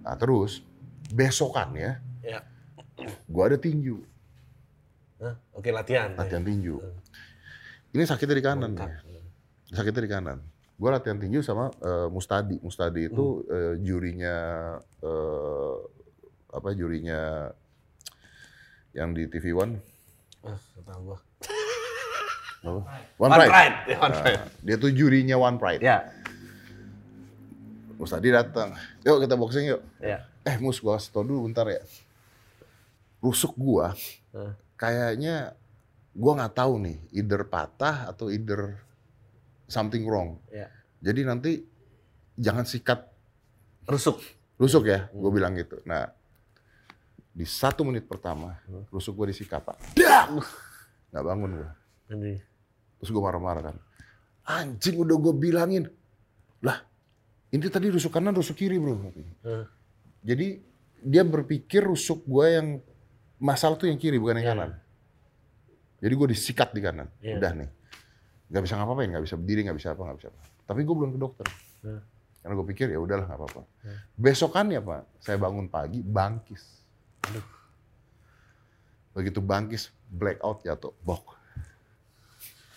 [0.00, 0.66] nah terus
[1.10, 2.42] besokannya Ya.
[3.22, 4.02] gue ada tinju
[5.16, 5.36] Hah?
[5.52, 6.10] Oke latihan.
[6.14, 6.76] latihan tinju.
[6.76, 6.96] Hmm.
[7.90, 8.88] Ini sakitnya di kanan nih.
[9.68, 10.38] Sakitnya di kanan.
[10.80, 12.56] Gue latihan tinju sama eh, Mustadi.
[12.58, 13.52] Mustadi itu Hmm.
[13.52, 14.36] eh, jurinya
[14.98, 15.74] eh,
[16.50, 17.52] apa jurinya
[18.90, 19.76] yang di TV One.
[20.40, 21.18] Ah, tahu gua.
[22.60, 22.80] Apa?
[22.80, 22.84] One,
[23.18, 23.50] One Pride.
[23.50, 23.76] Pride.
[23.94, 24.42] One Nah, Pride.
[24.58, 25.80] dia tuh jurinya One Pride.
[25.80, 26.08] Ya,
[27.94, 28.72] Mustadi datang.
[29.02, 29.84] Yuk kita boxing yuk.
[30.00, 30.24] ya.
[30.40, 31.84] Eh Mus, gua kasih tau dulu bentar ya.
[33.20, 33.92] Rusuk gua
[34.74, 35.52] kayaknya
[36.10, 38.80] gua nggak tahu nih, either patah atau either
[39.70, 40.42] something wrong.
[40.50, 40.66] Ya.
[41.00, 41.52] Jadi nanti
[42.34, 43.06] jangan sikat
[43.86, 44.18] Rusuk.
[44.60, 45.24] rusuk ya, Hmm.
[45.24, 45.80] gue bilang gitu.
[45.88, 46.04] Nah,
[47.32, 48.84] di satu menit pertama, Hmm.
[48.92, 49.80] rusuk gue disikat pak.
[49.96, 50.36] Dak!
[51.10, 51.70] Nggak bangun gue.
[52.12, 52.38] Anjing.
[53.00, 53.76] Terus gue marah-marah kan.
[54.44, 55.88] Anjing udah gue bilangin.
[56.60, 56.76] Lah,
[57.48, 59.00] ini tadi rusuk kanan, rusuk kiri bro.
[59.00, 59.64] Hmm.
[60.20, 60.60] Jadi
[61.00, 62.68] dia berpikir rusuk gue yang
[63.40, 64.52] masalah tuh yang kiri bukan yang Iya.
[64.52, 64.70] kanan.
[66.00, 67.08] Jadi gue disikat di kanan.
[67.24, 67.40] Iya.
[67.40, 67.70] Udah nih.
[68.50, 70.40] Gak bisa ngapa-ngapain, gak bisa berdiri, gak bisa apa, gak bisa apa.
[70.66, 71.46] Tapi gue belum ke dokter.
[71.86, 72.02] Hmm.
[72.40, 73.62] Karena gue pikir ya udahlah nggak apa-apa.
[73.84, 73.98] Hmm.
[74.16, 76.62] Besokannya pak, saya bangun pagi bangkis.
[79.12, 81.36] Begitu bangkis, blackout jatuh, bok.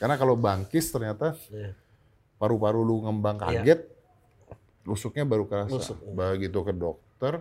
[0.01, 1.71] Karena kalau bangkis ternyata Iya.
[2.36, 3.63] paru-paru lu ngembang Iya.
[3.63, 3.82] kaget,
[4.84, 5.71] rusuknya baru kerasa.
[5.80, 5.97] Rusuk.
[6.11, 7.39] Begitu ke dokter,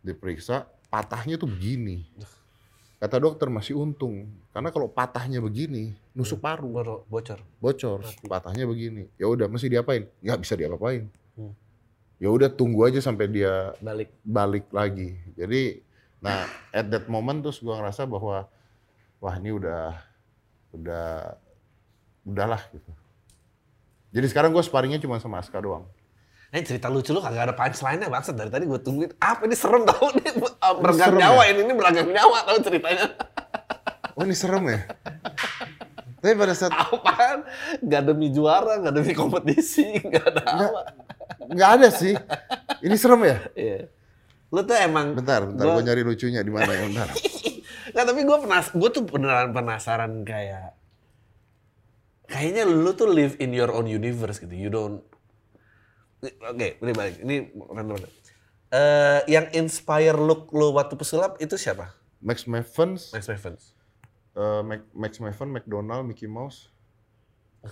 [0.00, 2.08] diperiksa, patahnya tuh begini.
[2.98, 7.38] Kata dokter masih untung, karena kalau patahnya begini, nusuk paru, Boro- bocor.
[7.62, 8.26] bocor, Mati.
[8.26, 9.06] patahnya begini.
[9.14, 10.10] Ya udah, mesti diapain?
[10.18, 11.06] Nggak bisa diapa-apain.
[11.38, 11.54] Hmm.
[12.18, 14.10] Ya udah tunggu aja sampai dia Balik.
[14.26, 15.14] balik lagi.
[15.38, 15.78] Jadi,
[16.18, 16.42] nah
[16.74, 18.50] at that moment terus gua ngerasa bahwa
[19.22, 19.94] wah ini udah
[20.74, 21.38] udah
[22.26, 22.90] udahlah gitu.
[24.10, 25.86] Jadi sekarang gue sparringnya cuma sama Aska doang.
[26.48, 29.12] Eh cerita lucu lu kagak ada punchline-nya bangsat dari tadi gue tungguin.
[29.18, 30.32] Apa ini serem tau nih
[30.80, 31.50] beragam serem nyawa ya?
[31.52, 33.04] ini ini beragam nyawa tau ceritanya.
[34.16, 34.80] Oh ini serem ya?
[36.18, 37.44] Tapi pada saat Apaan?
[37.80, 40.80] Gak demi juara, gak demi kompetisi, gak ada apa.
[41.46, 42.16] nggak ada sih.
[42.80, 43.38] Ini serem ya?
[43.54, 43.78] Iya.
[44.48, 45.62] Lu tuh emang Bentar, bentar.
[45.62, 46.82] Gua- Gue nyari lucunya di mana ya?
[46.82, 47.08] Bentar.
[47.92, 50.76] Nggak, tapi gue penas, gue tuh beneran penasaran kayak
[52.24, 54.52] kayaknya lu tuh live in your own universe gitu.
[54.52, 55.04] You don't
[56.20, 57.14] Oke, ini balik.
[57.20, 57.98] Ini random.
[58.68, 61.94] Eh, yang inspire look lu waktu pesulap itu siapa?
[62.18, 63.62] Max Mavens, Max Evans.
[64.34, 66.68] eh, Mac, Max Maven, McDonald, Mickey Mouse.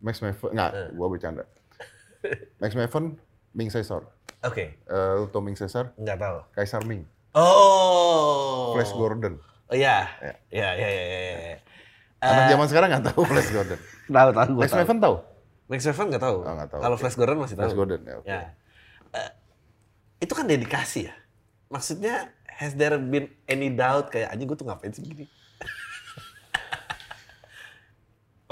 [0.00, 0.88] Max Maven, nggak, Eh.
[0.92, 1.44] gue bercanda.
[2.62, 3.18] Max Maven,
[3.52, 4.06] Ming Caesar.
[4.42, 5.90] Oke, Eh, lu tau Ming Caesar?
[5.94, 6.36] nggak tahu.
[6.52, 7.02] Kaisar Ming.
[7.34, 8.72] Oh.
[8.72, 9.36] Flash Gordon.
[9.66, 10.06] Oh iya.
[10.22, 11.20] Iya, iya, iya, iya.
[11.36, 11.58] iya.
[12.16, 13.80] Anak zaman sekarang nggak tahu Flash Gordon.
[14.06, 14.78] tahu, tahu, Max tahu.
[14.80, 15.16] Maven tahu?
[15.66, 16.38] Max Evans nggak tahu.
[16.46, 16.96] Oh, nggak tahu, Kalau.
[16.96, 17.66] Flash Gordon masih tahu.
[17.66, 18.14] Flash Gordon ya.
[18.16, 18.26] oke.
[18.26, 18.40] Ya.
[19.10, 19.30] Eh,
[20.22, 21.14] itu kan dedikasi ya.
[21.66, 25.26] Maksudnya has there been any doubt kayak anjing gue tuh ngapain sih begini?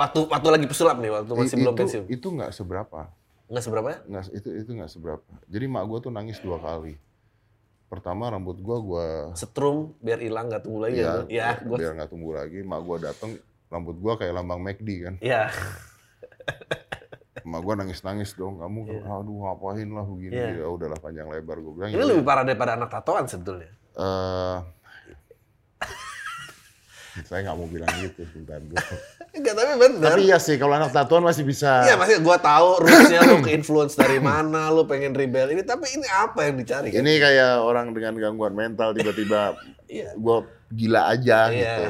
[0.00, 2.04] waktu waktu lagi pesulap nih, waktu masih I- belum itu, pensiun.
[2.10, 3.00] Itu nggak seberapa.
[3.46, 3.98] Enggak seberapa ya?
[4.10, 5.30] Nggak, itu itu nggak seberapa.
[5.46, 6.98] Jadi mak gue tuh nangis dua kali.
[7.86, 9.06] Pertama rambut gue gue
[9.38, 11.54] Setrum biar hilang nggak tunggu lagi ya, ya.
[11.62, 12.58] Gua biar nggak tumbuh lagi.
[12.66, 13.30] Mak gue dateng
[13.70, 15.14] rambut gue kayak lambang McD kan.
[15.22, 15.46] ya.
[17.42, 18.62] Mak gue nangis nangis dong.
[18.62, 20.32] Kamu aduh ngapain lah begini.
[20.32, 20.62] Iya.
[20.62, 21.90] Ya udahlah panjang lebar gue bilang.
[21.90, 23.74] Ini "Ya lebih parah daripada anak tatoan sebetulnya.
[23.94, 24.56] Eh,
[27.26, 28.78] saya nggak mau bilang gitu, bentar dulu.
[29.34, 30.08] Enggak, tapi bener.
[30.14, 31.82] Tapi iya sih, kalau anak tatuan masih bisa.
[31.82, 35.90] Iya, maksudnya gue tahu rootsnya lu ke influence dari mana, lu pengen rebel ini, tapi
[35.90, 37.02] ini apa yang dicari kan?
[37.02, 40.14] Ini kayak orang dengan gangguan mental tiba-tiba Iya.
[40.14, 40.36] gue
[40.70, 41.54] gila aja Iya.
[41.54, 41.82] gitu.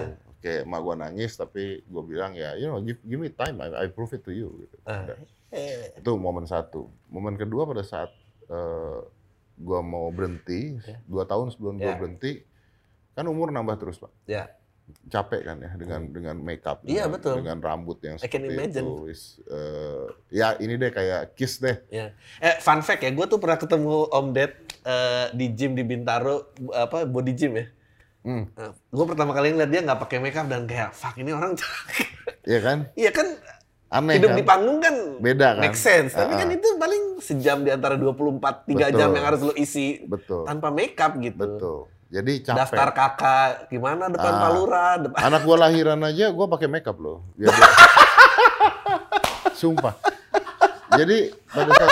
[0.45, 3.89] Oke, emak gue nangis tapi gue bilang ya, you know, give, give me time, I,
[3.89, 4.53] I prove it to you.
[4.61, 4.77] Gitu.
[5.49, 6.93] Eh, Itu momen satu.
[7.09, 8.13] Momen kedua pada saat
[8.53, 9.01] uh,
[9.57, 11.01] gue mau berhenti, Iya.
[11.09, 11.97] dua tahun sebelum gue Ya.
[11.97, 12.45] berhenti,
[13.17, 14.13] kan umur nambah terus pak.
[14.29, 14.53] ya.
[15.09, 17.35] Capek kan ya dengan dengan makeup, Iya, dengan, betul.
[17.41, 18.85] dengan rambut yang I can seperti imagine.
[18.85, 18.97] itu.
[19.09, 21.81] Is, uh, ya ini deh kayak kiss deh.
[21.89, 22.13] Ya.
[22.37, 24.53] Eh, fun fact ya, gue tuh pernah ketemu Om Ded
[24.85, 27.65] eh, di gym di Bintaro, apa body gym ya.
[28.25, 28.49] Hmm,
[28.89, 31.53] gue pertama kali ngeliat dia nggak pakai makeup dan kayak fuck ini orang
[32.43, 32.79] Iya kan?
[32.95, 33.27] Iya kan
[33.91, 34.37] Aneh hidup kan?
[34.37, 35.63] di panggung kan Beda kan?
[35.63, 36.11] make sense.
[36.11, 36.57] Tapi Ah, kan ah.
[36.57, 38.17] itu paling sejam di antara 24
[38.65, 38.97] 3 Betul.
[38.97, 40.43] jam yang harus lo isi Betul.
[40.43, 41.37] tanpa makeup gitu.
[41.39, 41.79] Betul.
[42.07, 42.59] Jadi capek.
[42.59, 44.41] Daftar kakak gimana depan Ah.
[44.43, 47.29] Palura, depan Anak gua lahiran aja gua pakai makeup loh.
[47.35, 47.77] Biar dia-
[49.61, 49.95] Sumpah.
[50.95, 51.91] Jadi pada saat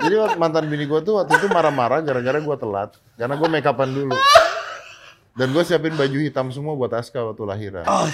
[0.00, 3.86] Jadi mantan bini gua tuh waktu itu marah-marah gara-gara gua telat karena gua make upan
[3.88, 4.10] dulu.
[5.32, 7.84] Dan gua siapin baju hitam semua buat Aska waktu lahiran.
[7.88, 8.04] Oh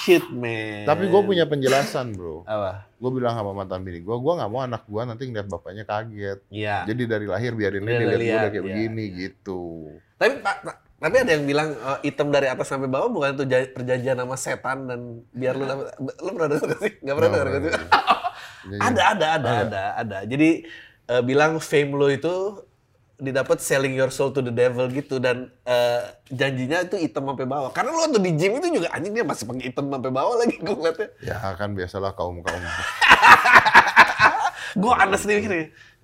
[0.00, 0.88] shit man.
[0.88, 2.44] Tapi gua punya penjelasan, Bro.
[2.48, 2.88] apa?
[2.96, 6.40] Gua bilang sama mantan bini gua, gua nggak mau anak gua nanti ngeliat bapaknya kaget.
[6.48, 6.88] Iya.
[6.88, 9.16] Jadi dari lahir biarin Biar dia lihat lihat, udah kayak iya, begini iya.
[9.28, 9.62] gitu.
[10.16, 10.56] Tapi Pak,
[11.04, 14.36] tapi ada yang bilang eh, hitam dari atas sampai bawah bukan itu ja- perjanjian sama
[14.40, 15.00] setan dan
[15.36, 16.92] biar lu dapat lu pernah dengar sih?
[17.04, 17.60] Enggak pernah dengar sih?
[18.64, 20.18] Jadi- ada, ada, ada, ada, ada.
[20.24, 20.64] Jadi
[21.12, 22.34] eh, bilang fame lo itu
[23.24, 27.70] didapat selling your soul to the devil gitu dan eh, janjinya itu hitam sampai bawah.
[27.70, 30.56] Karena lu waktu di gym itu juga anjing dia masih pakai hitam sampai bawah lagi
[30.56, 31.08] gue ngeliatnya.
[31.20, 32.60] Ya kan biasalah kaum-kaum
[34.74, 35.52] Gue aneh sendiri mikir,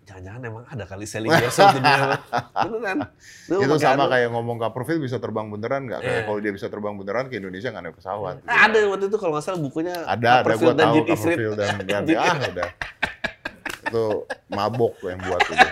[0.05, 2.11] jangan-jangan emang ada kali selling your soul to the devil.
[2.64, 2.99] Beneran.
[3.47, 6.01] Lu itu sama anu- kayak ngomong Coverfield bisa terbang beneran nggak?
[6.01, 6.23] Kayak Iya.
[6.25, 8.35] kalau dia bisa terbang beneran ke Indonesia nggak naik pesawat.
[8.41, 10.95] Eh, ada waktu itu kalau nggak salah bukunya Ada, ada gue tahu.
[11.05, 12.71] Coverfield dan dan Jin ah udah.
[13.91, 15.66] Itu mabok tuh yang buat itu.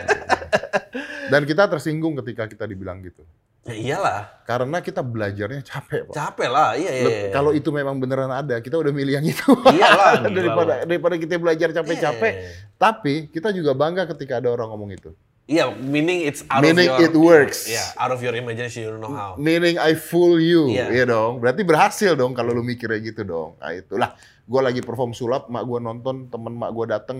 [1.29, 3.23] Dan kita tersinggung ketika kita dibilang gitu.
[3.69, 6.15] Ya iyalah, Karena kita belajarnya capek, Pak.
[6.17, 7.05] capek lah, iya iya.
[7.05, 7.37] Iya.
[7.37, 9.45] Kalau itu memang beneran ada, kita udah milih yang itu.
[9.45, 12.33] Iyalah, daripada daripada kita belajar capek-capek.
[12.33, 12.49] Iya.
[12.81, 15.13] Tapi kita juga bangga ketika ada orang ngomong itu.
[15.45, 17.69] Iya, meaning it's out Meaning of your it works.
[17.69, 19.37] Iya, out of your imagination you don't know how.
[19.37, 20.89] Meaning I fool you, Iya.
[20.89, 21.37] iya dong.
[21.41, 23.57] Berarti berhasil dong kalau lu mikirnya gitu dong.
[23.61, 27.19] Nah itulah, gue lagi perform sulap, mak gue nonton, temen mak gue dateng,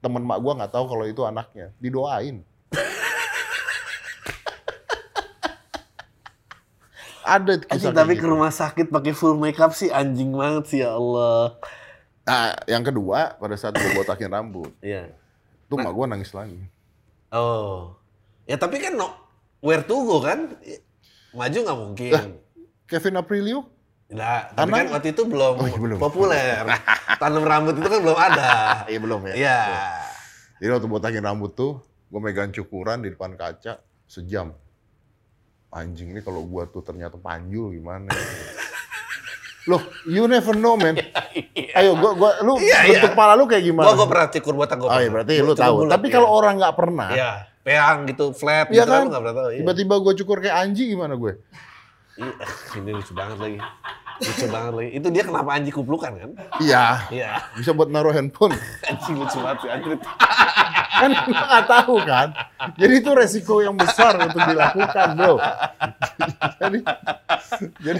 [0.00, 2.40] temen mak gue nggak tahu kalau itu anaknya, didoain.
[7.20, 8.32] Ada kisah Anjing, tapi ke gitu.
[8.32, 11.54] rumah sakit pakai full makeup sih anjing banget sih ya Allah.
[12.26, 15.14] Nah, yang kedua pada saat gue botakin rambut, Iya.
[15.70, 16.58] tuh mak gue nangis lagi.
[17.30, 17.94] Oh.
[18.48, 19.14] Ya tapi kan no,
[19.62, 20.58] where to go kan?
[21.30, 22.10] Maju nggak mungkin.
[22.90, 23.70] Kevin Aprilio?
[24.10, 25.96] Nah, tapi kan waktu itu belum, Oh, iya, belum.
[25.96, 26.66] populer.
[27.22, 28.50] Tanam rambut itu kan belum ada.
[28.84, 29.34] Iya belum ya.
[29.36, 29.60] Iya.
[30.58, 34.50] Jadi waktu botakin rambut tuh, gue megang cukuran di depan kaca sejam.
[35.70, 38.10] Anjing ini kalau gua tuh ternyata panjul gimana?
[38.10, 38.18] ya?
[39.70, 40.98] Loh, you never know, man.
[41.70, 43.02] Ayo, gua, gua, lu Iya, bentuk iya.
[43.06, 43.86] kepala lu kayak gimana?
[43.86, 44.90] Gua gua pernah cukur botak gua.
[44.90, 45.74] Oh iya, berarti Gua lu tahu.
[45.80, 46.14] bulat, Tapi iya.
[46.18, 47.30] kalau orang nggak pernah, Iya,
[47.62, 48.98] peang gitu, flat Iya gitu kan?
[48.98, 49.48] kan nggak pernah tahu.
[49.48, 49.58] Iya.
[49.62, 51.32] tiba-tiba gua cukur kayak anjing gimana gue?
[52.18, 52.34] Iya,
[52.74, 53.58] ini lucu banget lagi.
[54.20, 54.90] Lucu banget lagi.
[54.94, 56.30] Itu dia kenapa anjing kuplukan kan?
[56.58, 57.30] Iya, Iya.
[57.56, 58.52] bisa buat naruh handphone.
[58.88, 60.00] Anjing lucu banget sih anjing.
[60.90, 62.28] kan lu nggak tahu kan.
[62.76, 65.34] Jadi itu resiko yang besar untuk dilakukan, bro.
[66.60, 66.78] jadi,
[67.80, 67.98] jadi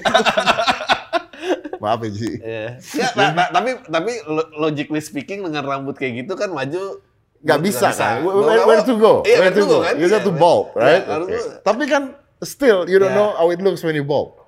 [1.81, 2.31] maaf ya Ji.
[2.37, 2.65] Iya.
[2.77, 7.01] Ya, ta- tapi tapi lo- logically speaking dengan rambut kayak gitu kan maju
[7.41, 8.21] Nggak bisa kan?
[8.21, 9.25] Where, where- to go?
[9.25, 9.81] Iya, where to go?
[9.81, 9.97] kan?
[9.97, 10.41] You got Iya, to kan?
[10.77, 11.03] right?
[11.03, 11.33] Iya, Okay.
[11.33, 12.03] lu- Tapi kan
[12.45, 13.17] still you don't Iya.
[13.17, 14.40] know how it looks when you bulb.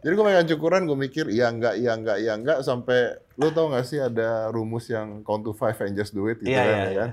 [0.00, 3.68] Jadi gue megang cukuran, gue mikir iya enggak, iya enggak, iya enggak sampai lu tau
[3.68, 6.72] gak sih ada rumus yang count to five and just do it gitu Iya, kan,
[6.72, 7.10] iya, ya kan?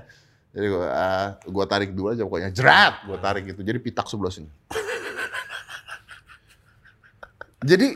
[0.48, 3.60] Jadi gue ah, gua tarik dulu aja pokoknya jerat, gue tarik gitu.
[3.60, 4.48] Jadi pitak sebelah sini.
[7.60, 7.92] Jadi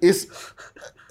[0.00, 0.30] is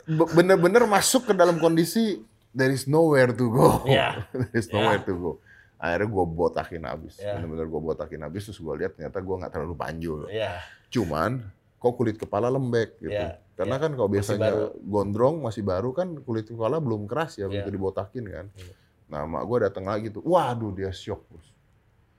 [0.07, 3.86] be- bener-bener masuk ke dalam kondisi there is nowhere to go.
[3.86, 4.26] Iya.
[4.34, 5.32] there is nowhere to go.
[5.78, 7.22] Akhirnya gue botakin habis.
[7.22, 7.38] Iya.
[7.38, 10.19] Bener-bener gue botakin habis terus gue lihat ternyata gue nggak terlalu panjul.
[10.32, 10.57] Iya.
[10.89, 11.45] Cuman
[11.82, 13.10] kok kulit kepala lembek gitu.
[13.10, 13.82] Iya, Karena iya.
[13.82, 14.66] kan kalau Masih biasanya baru.
[14.80, 17.76] gondrong masih baru kan kulit kepala belum keras ya begitu Iya.
[17.76, 18.46] dibotakin kan.
[18.54, 18.74] Iya.
[19.10, 20.22] Nah, mak gue datang lagi tuh.
[20.22, 21.48] Waduh, dia shock, Bos.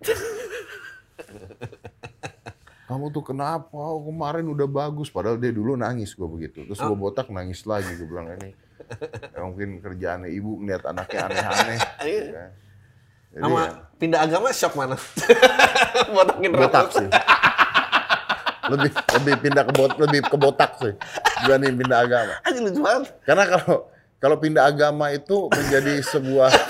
[2.84, 3.72] Kamu tuh kenapa?
[3.72, 5.08] Oh, kemarin udah bagus.
[5.08, 6.66] Padahal dia dulu nangis gue begitu.
[6.66, 7.88] Terus gue botak nangis lagi.
[7.94, 8.52] Gue bilang ini
[9.32, 11.78] ya mungkin kerjaannya ibu ngeliat anaknya aneh-aneh.
[12.04, 12.24] Iya.
[12.28, 12.44] Ya.
[13.32, 14.92] Sama ya, pindah agama shock mana?
[16.12, 17.00] Botakin botak rambut.
[17.00, 17.08] sih.
[18.62, 20.94] Lebih lebih pindah ke bot, lebih ke botak sih.
[21.42, 22.32] Dibanding pindah agama.
[22.42, 23.10] Anjing lucu banget.
[23.22, 23.74] Karena kalau
[24.16, 26.50] kalau pindah agama itu menjadi sebuah.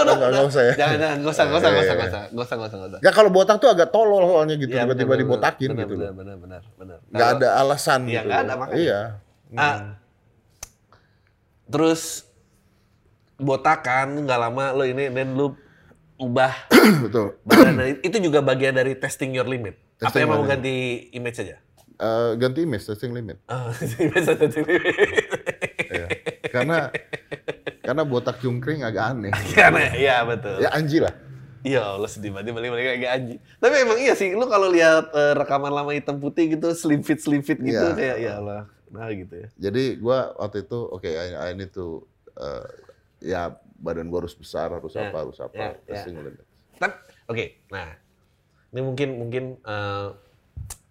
[0.00, 0.74] Enggak, enggak usah ya.
[0.78, 2.40] Jangan, jangan, nggak usah, nggak usah, nggak usah, Iya, nggak iya.
[2.40, 2.98] usah, nggak usah.
[2.98, 6.12] Enggak kalau botak tuh agak tolol soalnya gitu Iya, tiba-tiba dibotakin gitu benar.
[6.14, 6.98] Benar, benar, benar.
[7.04, 8.26] Nggak Kalau- ada alasan Iya, gitu.
[8.26, 8.46] nggak loh.
[8.46, 8.78] ada, makanya.
[8.80, 9.00] Iya.
[9.54, 9.76] Ah,
[11.66, 12.26] terus
[13.36, 15.56] botakan nggak lama lo ini dan lo
[16.16, 16.52] ubah
[17.08, 17.40] Betul.
[17.42, 19.78] badan itu juga bagian dari testing your limit.
[20.02, 20.50] Apa yang mau limit.
[20.50, 20.74] ganti
[21.12, 21.56] image saja?
[21.94, 23.36] Eh, ganti image testing limit.
[23.48, 24.94] Oh, image testing limit.
[25.86, 26.06] Iya.
[26.48, 26.78] Karena
[27.80, 29.32] karena botak jungkring agak aneh.
[29.58, 30.58] Karena iya betul.
[30.58, 31.12] ya anji lah.
[31.60, 33.38] Iya Allah sedih banget balik balik kayak anjing.
[33.58, 37.20] Tapi emang iya sih, lu kalau lihat eh, rekaman lama hitam putih gitu, slim fit
[37.20, 37.92] slim fit gitu Iya.
[37.92, 39.48] kayak ya Allah, nah gitu ya.
[39.60, 42.00] Jadi gua waktu itu oke I, I need to
[42.32, 42.64] eh,
[43.20, 45.52] ya badan gua harus besar, harus Ya, apa, harus apa.
[45.52, 45.92] ya, ya.
[45.92, 46.40] testing limit.
[46.80, 46.96] Tapi
[47.28, 47.92] oke, nah
[48.70, 50.08] ini mungkin mungkin eh,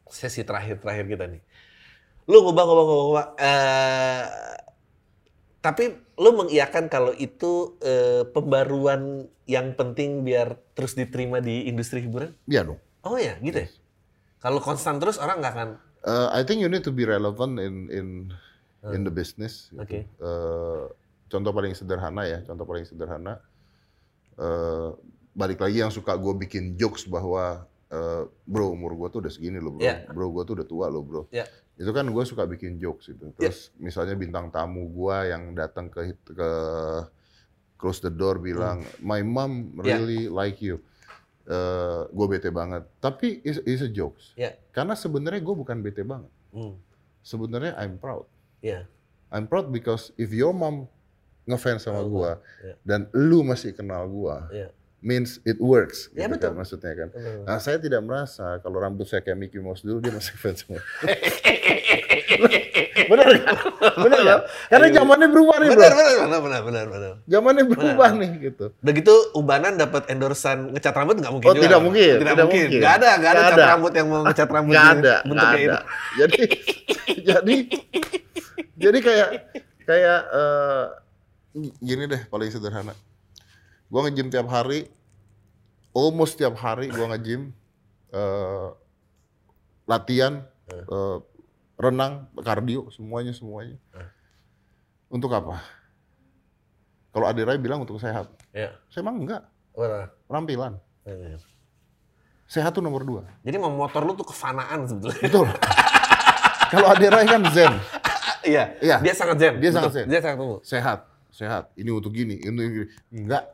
[0.10, 1.42] sesi terakhir terakhir kita nih.
[2.30, 3.28] Lu ngubah ngubah ngubah, ngubah.
[3.40, 4.26] Eh,
[5.60, 5.84] tapi
[6.20, 12.36] lu mengiyakan kalau itu eh, pembaruan yang penting biar terus diterima di industri hiburan?
[12.46, 12.80] Iya dong.
[13.04, 13.70] Oh ya, gitu ya.
[14.40, 15.70] Kalau konstan terus orang nggak akan
[16.00, 18.08] Eh, I think you need to be relevant in in
[18.96, 19.68] in the business.
[19.76, 19.84] Gitu.
[19.84, 20.00] Oke.
[20.08, 20.84] Eh,
[21.28, 23.44] contoh paling sederhana ya, contoh paling sederhana.
[24.40, 24.90] eh,
[25.36, 29.58] balik lagi yang suka gue bikin jokes bahwa eh, bro umur gue tuh udah segini
[29.58, 30.06] loh bro, Iya.
[30.08, 31.22] bro gue tuh udah tua loh bro.
[31.30, 31.46] Ya.
[31.74, 33.32] Itu kan gue suka bikin jokes itu.
[33.34, 36.50] Terus misalnya bintang tamu gue yang datang ke ke
[37.76, 39.96] close the door bilang, my mom Ya.
[39.96, 40.84] really like you.
[41.44, 42.86] Eh, gue bete banget.
[42.98, 44.36] Tapi is, is a jokes.
[44.36, 44.54] Ya.
[44.70, 46.30] Karena sebenarnya gue bukan bete banget.
[46.50, 46.78] Hmm,
[47.20, 48.26] Sebenarnya I'm proud.
[48.60, 48.86] ya.
[49.30, 50.90] I'm proud because if your mom
[51.46, 52.74] ngefans sama Oh, gua ya.
[52.84, 54.74] dan lu masih kenal gua, Ya.
[55.02, 56.12] Means it works.
[56.12, 56.48] Ya, gitu betul.
[56.48, 57.08] kan maksudnya kan.
[57.10, 57.44] Betul.
[57.44, 60.80] Nah, saya tidak merasa kalau rambut saya kayak Mickey Mouse dulu dia masih fans sama.
[63.10, 63.56] Bener kan?
[64.00, 64.40] Bener kan?
[64.70, 65.82] Karena zamannya berubah nih, Bro.
[65.82, 67.14] Benar, benar, benar, benar, benar, benar.
[67.26, 68.66] Zamannya berubah nih gitu.
[68.76, 71.66] Udah gitu Ubanan dapat endorsan ngecat rambut nggak mungkin Oh, juga.
[71.66, 72.64] tidak mungkin, Tidak, tidak mungkin.
[72.70, 72.80] mungkin.
[72.80, 73.72] Nggak ada, nggak ada Nggak cat ada.
[73.74, 75.58] rambut yang mau ngecat rambut yang ada, bentuknya ada.
[75.66, 75.80] itu.
[76.20, 76.40] Jadi
[77.30, 77.56] jadi
[78.78, 79.30] jadi kayak
[79.84, 80.84] kayak eh,
[81.82, 82.94] gini deh paling sederhana.
[83.90, 84.86] Gua nge-gym tiap hari,
[85.92, 87.50] almost tiap hari gua nge-gym
[88.14, 88.70] eh,
[89.90, 91.18] latihan eh,
[91.80, 93.82] renang, kardio, semuanya semuanya.
[95.10, 95.58] Untuk apa?
[97.10, 98.30] Kalau Adirai bilang untuk sehat.
[98.54, 98.78] Ya.
[98.94, 99.42] Saya emang enggak,
[99.74, 100.14] Benar.
[100.30, 100.78] penampilan.
[101.02, 101.42] Benar.
[102.46, 103.26] Sehat tuh nomor dua.
[103.42, 105.22] Jadi mau motor lu tuh kefanaan sebetulnya.
[105.22, 105.48] Betul.
[106.74, 107.74] Kalau Adirai kan zen.
[108.46, 108.78] Iya.
[108.82, 108.98] Iya.
[109.02, 109.54] Dia sangat zen.
[109.58, 109.78] Dia Betul.
[109.82, 110.06] sangat zen.
[110.06, 110.58] Dia sangat tunggu.
[110.62, 111.00] sehat,
[111.34, 111.64] sehat.
[111.74, 112.88] Ini untuk gini, ini gini.
[113.10, 113.50] Enggak.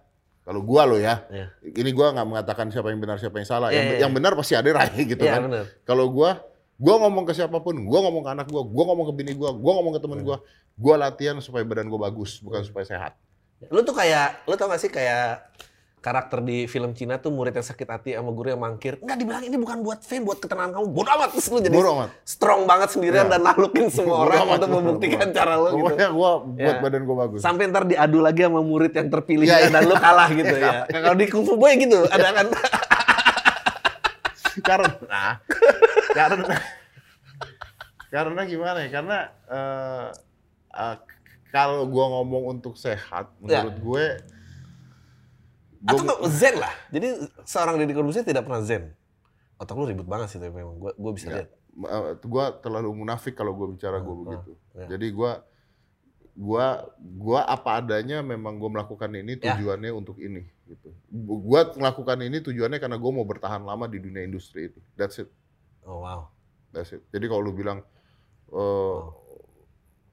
[0.46, 1.50] Kalau gua lo ya, Iya.
[1.74, 3.74] ini gua nggak mengatakan siapa yang benar siapa yang salah.
[3.74, 5.42] Iya, yang, iya, yang benar pasti ada Rai gitu Iya kan.
[5.82, 6.38] Kalau gua,
[6.78, 9.50] gua ngomong ke siapa pun, gua ngomong ke anak gua, gua ngomong ke bini gua,
[9.58, 10.38] gua ngomong ke temen gua,
[10.78, 13.18] gua latihan supaya badan gua bagus, bukan supaya sehat.
[13.74, 15.50] Lu tuh kayak, lu tau gak sih kayak
[16.06, 19.02] karakter di film Cina tuh murid yang sakit hati sama guru yang mangkir.
[19.02, 20.86] Enggak dibilang ini bukan buat fan, buat ketenangan kamu.
[20.94, 21.30] Bodoh amat.
[21.34, 22.10] Terus lu jadi amat.
[22.22, 23.34] strong banget sendirian Iya.
[23.34, 25.34] dan naklukin semua Bodo orang amat, untuk bodo membuktikan amat.
[25.34, 25.76] cara lu gitu.
[25.82, 26.78] Pokoknya gua buat Ya.
[26.78, 27.40] badan gua bagus.
[27.42, 29.70] Sampai ntar diadu lagi sama murid yang terpilih Iya, iya.
[29.74, 30.86] dan lu kalah gitu ya.
[30.86, 32.48] Nah, kalau di Kung Fu Boy gitu, ada kan.
[34.64, 34.88] karena
[36.14, 36.56] karena
[38.08, 38.90] karena gimana ya?
[38.94, 39.18] Karena
[39.50, 40.06] eh,
[40.72, 40.96] eh,
[41.50, 43.64] kalau gua ngomong untuk sehat, Ya.
[43.64, 43.78] menurut
[45.86, 46.74] gue, Atau gua- zen lah.
[46.90, 47.08] Jadi
[47.44, 48.98] seorang Deddy Corbuzier tidak pernah zen.
[49.56, 50.76] Otak lu ribut banget sih tapi memang.
[50.76, 51.36] Gue gue bisa Ya.
[51.40, 51.50] lihat.
[51.76, 54.52] eh, gua terlalu munafik kalau gua bicara gua Hmm, begitu.
[54.74, 54.88] ya.
[54.90, 55.44] Jadi gua
[56.34, 56.66] gua
[56.98, 59.54] gua apa adanya memang gua melakukan ini Ya.
[59.54, 60.92] tujuannya untuk ini gitu.
[61.06, 64.80] Gu- Gua melakukan ini tujuannya karena gua mau bertahan lama di dunia industri itu.
[64.94, 65.28] That's it.
[65.82, 66.32] Oh wow.
[66.72, 67.04] That's it.
[67.10, 67.84] Jadi kalau lu bilang
[68.48, 69.00] eh,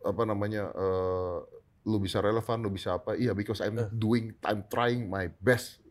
[0.02, 1.38] apa namanya eh,
[1.82, 3.14] lu bisa relevan, lu bisa apa?
[3.14, 3.88] Iya, because I'm Eh.
[3.90, 5.82] doing, I'm trying my best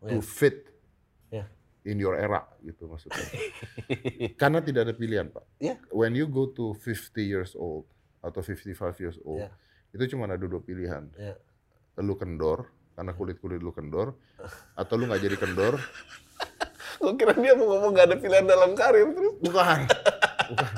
[0.00, 0.22] to Yeah.
[0.22, 0.56] fit
[1.28, 1.46] Yeah.
[1.82, 3.18] in your era gitu maksudnya.
[4.40, 5.42] Karena tidak ada pilihan pak.
[5.58, 5.78] Yeah.
[5.90, 7.84] When you go to 50 years old
[8.20, 9.52] atau 55 years old, Yeah.
[9.90, 11.10] itu cuma ada dua pilihan.
[11.14, 11.36] Yeah.
[11.98, 14.12] Lu kendor karena kulit kulit lu kendor,
[14.74, 15.80] atau lu nggak jadi kendor,
[17.00, 19.32] Gue kira dia mau ngomong gak ada pilihan dalam karir terus.
[19.40, 19.88] bukan.
[20.52, 20.72] bukan.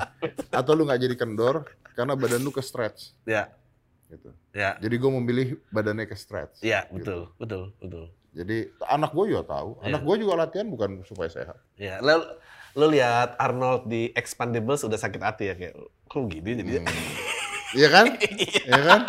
[0.55, 1.67] Atau lu nggak jadi kendor
[1.99, 3.11] karena badan lu ke stretch.
[3.27, 3.51] Ya,
[4.13, 4.29] Gitu.
[4.53, 6.61] ya, Jadi gue memilih badannya ke stretch.
[6.61, 7.01] ya, gitu.
[7.01, 8.05] betul, betul, betul.
[8.33, 9.81] Jadi anak gue juga tahu.
[9.81, 9.89] Iya.
[9.89, 11.57] Anak gue juga latihan bukan supaya sehat.
[11.81, 12.21] Ya, lo,
[12.77, 15.77] lo lihat Arnold di Expandables udah sakit hati ya kayak,
[16.09, 16.89] kok gini jadi Hmm.
[17.73, 18.05] Iya kan?
[18.69, 19.01] Iya kan?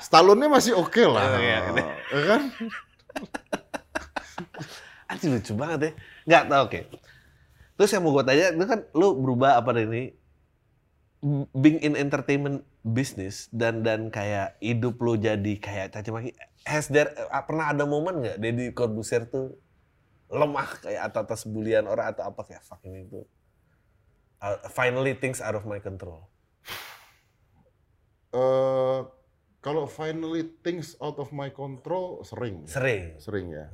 [0.00, 1.36] Stallone-nya masih oke lah.
[1.36, 1.84] Oh, iya, iya.
[2.12, 2.40] Iya kan?
[5.12, 5.90] Anjir lucu banget ya.
[6.24, 6.80] Nggak tau, oke.
[7.76, 10.02] Terus yang mau gue tanya, itu kan lu berubah apa dari ini?
[11.56, 16.30] Being in entertainment business dan dan kayak hidup lu jadi kayak caci maki.
[16.68, 19.56] Has there, eh, pernah ada momen nggak Deddy Corbuzier tuh
[20.28, 23.24] lemah kayak atas atas bulian orang atau apa kayak fuck ini tuh
[24.44, 26.28] uh, finally things out of my control.
[28.34, 29.00] Eh,
[29.62, 32.66] kalau finally things out of my control sering.
[32.68, 33.16] Sering.
[33.16, 33.66] Sering ya.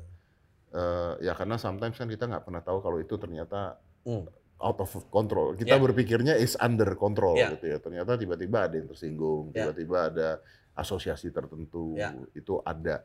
[0.70, 4.24] Eh, ya karena sometimes kan kita nggak pernah tahu kalau itu ternyata Hmm.
[4.60, 5.56] Out of control.
[5.56, 5.82] Kita Ya.
[5.82, 7.50] berpikirnya is under control Ya.
[7.52, 7.78] gitu ya.
[7.80, 10.28] Ternyata tiba-tiba ada yang tersinggung, tiba-tiba ada
[10.76, 12.12] asosiasi tertentu Ya.
[12.32, 13.02] itu ada.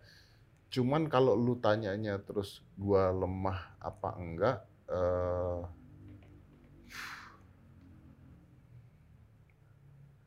[0.69, 5.61] Cuman kalau lu tanyanya terus gua lemah apa enggak eh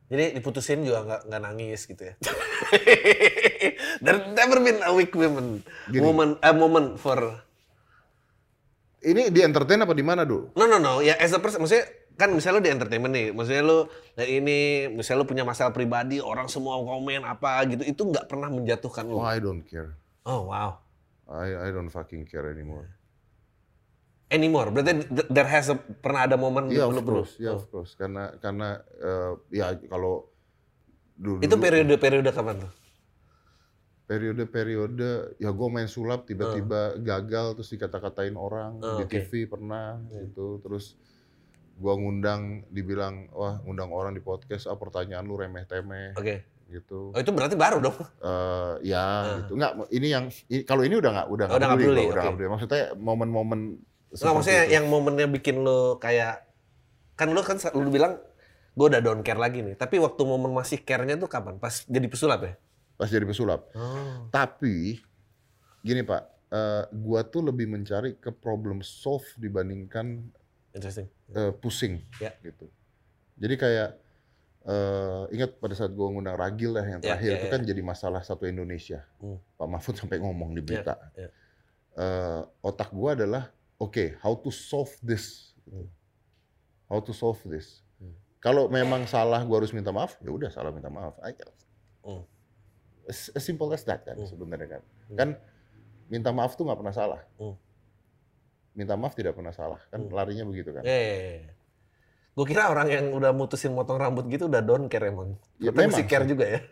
[0.09, 2.17] Jadi diputusin juga nggak nggak nangis gitu ya.
[4.05, 5.61] There never been a weak woman
[5.93, 6.01] Gini.
[6.01, 7.21] moment a moment for
[9.03, 10.51] ini di entertain apa di mana, Du?
[10.59, 11.87] no no no ya as a person maksudnya
[12.19, 13.87] kan misalnya lu di entertainment nih maksudnya lu
[14.19, 18.51] nah ini misalnya lu punya masalah pribadi orang semua komen apa gitu itu nggak pernah
[18.51, 19.23] menjatuhkan lu.
[19.23, 19.95] Oh, I don't care.
[20.27, 20.83] Oh wow.
[21.31, 22.91] I I don't fucking care anymore.
[24.29, 24.75] Anymore.
[24.75, 27.95] Berarti th- there has a, pernah ada momen Iya, lu course, ya of course.
[27.95, 30.29] Karena karena eh, ya kalau
[31.15, 32.73] dulu Itu periode-periode kapan tuh?
[34.09, 39.13] Periode-periode ya gue main sulap tiba-tiba gagal terus dikata-katain orang Oh, di oke.
[39.21, 40.97] TV pernah gitu terus
[41.75, 46.43] gua ngundang dibilang wah ngundang orang di podcast ah pertanyaan lu remeh-temeh Oke.
[46.67, 47.95] gitu Oh itu berarti baru dong.
[48.19, 49.07] Eh, ya
[49.39, 50.25] gitu nggak ini yang
[50.65, 53.61] kalau ini udah nggak udah Oh, udah nggak peduli, peduli, udah nggak peduli maksudnya momen-momen
[54.09, 54.73] Nggak maksudnya itu.
[54.73, 56.49] yang momennya bikin lu kayak
[57.15, 58.19] kan lu kan lu bilang
[58.73, 59.75] gue udah don't care lagi nih.
[59.75, 61.59] Tapi waktu momen masih care-nya tuh kapan?
[61.59, 62.55] Pas jadi pesulap ya?
[62.99, 64.27] Pas jadi pesulap Oh.
[64.29, 64.99] Tapi
[65.81, 70.27] gini Pak, eh, gua tuh lebih mencari ke problem solve dibandingkan
[70.71, 71.07] Interesting.
[71.31, 72.35] eh, pusing Ya.
[72.41, 72.67] gitu.
[73.39, 73.91] Jadi kayak
[74.65, 77.53] eh, ingat pada saat gua ngundang Ragil lah yang Ya, terakhir ya, itu ya.
[77.55, 79.01] kan jadi masalah satu Indonesia.
[79.17, 79.39] Hmm.
[79.55, 80.99] Pak Mahfud sampai ngomong di berita.
[81.15, 81.31] ya.
[81.97, 85.55] Eh, otak gua adalah oke, how to solve this?
[85.63, 85.87] gitu.
[86.85, 87.81] How to solve this?
[87.97, 88.13] Hmm.
[88.39, 91.17] Kalau memang salah gua harus minta maaf, ya udah salah minta maaf.
[92.03, 92.27] Hmm.
[93.09, 94.29] As, as simple as that kan Hmm.
[94.29, 94.83] sebenarnya kan.
[95.09, 95.17] Hmm.
[95.17, 95.29] Kan
[96.07, 97.21] minta maaf tuh nggak pernah salah.
[97.37, 97.57] Hmm.
[98.73, 99.81] Minta maaf tidak pernah salah.
[99.89, 100.13] Kan Hmm.
[100.13, 100.85] larinya begitu kan.
[100.85, 101.43] Eh.
[102.33, 105.35] Gue kira orang yang udah mutusin motong rambut gitu udah don't care emang.
[105.59, 106.61] Ya, mesti memang care juga ya.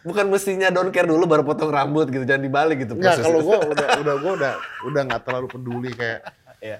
[0.00, 2.96] Bukan mestinya don't care dulu baru potong rambut gitu, jangan dibalik gitu.
[2.96, 4.52] Enggak, proses kalau gua udah udah gua udah
[4.88, 6.20] udah nggak terlalu peduli kayak
[6.64, 6.78] Iya.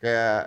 [0.00, 0.40] kayak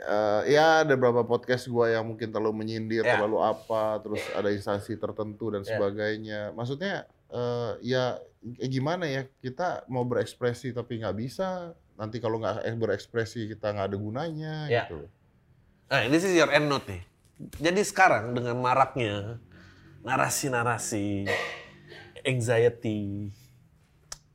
[0.00, 3.16] eh, ya ada beberapa podcast gua yang mungkin terlalu menyindir, Ya.
[3.16, 5.76] terlalu apa, terus ada instansi tertentu dan Ya.
[5.76, 6.40] sebagainya.
[6.52, 8.18] Maksudnya eh, ya
[8.58, 11.72] eh, gimana ya kita mau berekspresi tapi nggak bisa.
[11.94, 14.88] Nanti kalau nggak berekspresi kita nggak ada gunanya Ya.
[14.88, 15.04] gitu.
[15.90, 17.02] Nah, this is your end note nih.
[17.60, 19.40] Jadi sekarang dengan maraknya
[20.00, 21.28] narasi-narasi,
[22.24, 23.28] anxiety,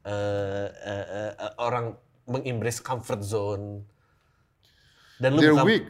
[0.05, 1.95] eh, eh, eh, eh, orang
[2.25, 3.85] mengembrace comfort zone,
[5.17, 5.87] dan lu They're bukan- weak.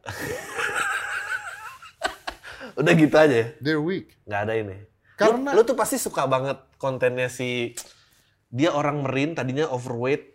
[2.80, 4.16] udah gitu aja ya, They're weak.
[4.24, 4.76] nggak ada ini.
[5.16, 7.76] Karena- lu, lu tuh pasti suka banget kontennya si
[8.48, 10.26] dia orang merin tadinya overweight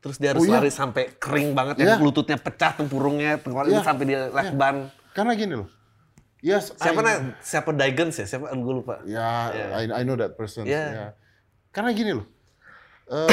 [0.00, 0.56] terus dia harus Oh, iya.
[0.56, 1.86] lari sampai kering banget Iya.
[1.86, 3.84] ya lututnya pecah tempurungnya tenggorokannya Iya.
[3.84, 4.76] sampai dia lakban.
[5.12, 5.68] Karena gini loh.
[6.40, 8.24] Yes, Siapa na, siapa Digens ya?
[8.24, 9.04] Siapa gue lupa.
[9.04, 10.64] Ya, I, I know that person.
[10.64, 10.88] Yeah.
[10.88, 11.06] ya.
[11.68, 12.24] Karena gini loh.
[13.12, 13.28] eh,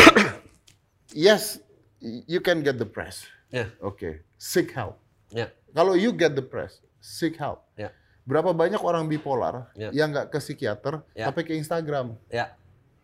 [1.30, 1.62] yes,
[2.04, 3.32] you can get depressed.
[3.48, 4.96] Ya, Oke, seek help.
[5.30, 7.66] ya, Kalau you get depressed, seek help.
[7.76, 7.92] ya,
[8.24, 9.90] Berapa banyak orang bipolar Ya.
[9.92, 11.28] yang nggak ke psikiater, Ya.
[11.28, 12.54] tapi ke Instagram ya.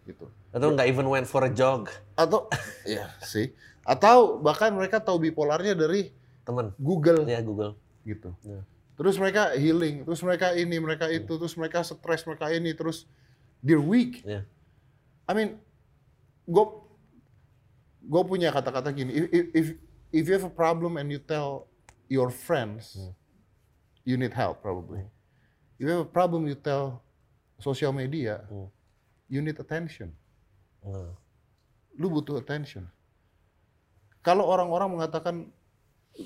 [0.04, 0.28] gitu.
[0.52, 2.48] Atau nggak even went for a jog, Atau,
[2.86, 3.52] ya sih.
[3.84, 6.12] Atau bahkan mereka tahu bipolarnya dari
[6.44, 6.72] temen.
[6.78, 7.76] Google Ya Google.
[8.04, 8.36] gitu.
[8.44, 8.62] Ya.
[8.94, 13.08] Terus mereka healing, terus mereka ini, mereka itu, terus mereka stres, mereka ini, terus
[13.60, 14.22] they're weak.
[14.22, 14.46] Ya.
[15.26, 15.50] I mean,
[16.46, 16.66] gue
[18.04, 19.12] gue punya kata-kata gini.
[19.16, 19.68] If, if
[20.14, 21.66] if you have a problem and you tell
[22.08, 22.94] your friends,
[24.06, 25.02] you need help probably.
[25.82, 27.02] If you have a problem, you tell
[27.58, 28.70] social media, Hmm.
[29.28, 30.14] you need attention.
[30.86, 31.18] Hmm.
[31.98, 32.86] Lu butuh attention.
[34.24, 35.36] Kalau orang-orang mengatakan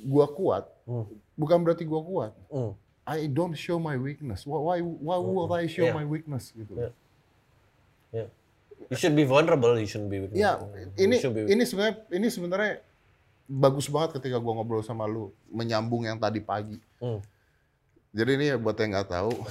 [0.06, 1.08] gua kuat, Hmm.
[1.40, 2.34] bukan berarti gua kuat.
[2.52, 2.76] Hmm.
[3.08, 4.44] I don't show my weakness.
[4.44, 5.96] Why why, why would I show Yeah.
[5.96, 6.76] my weakness gitu?
[6.76, 6.94] Yeah.
[8.12, 8.26] Ya.
[8.92, 10.36] You should be vulnerable, you shouldn't be weak.
[10.36, 11.56] Ya, You ini be weak.
[11.56, 12.74] ini sebenarnya ini sebenarnya
[13.48, 16.78] bagus banget ketika gua ngobrol sama lu menyambung yang tadi pagi.
[16.98, 17.24] Hmm.
[18.12, 19.32] Jadi ini ya buat yang nggak tahu,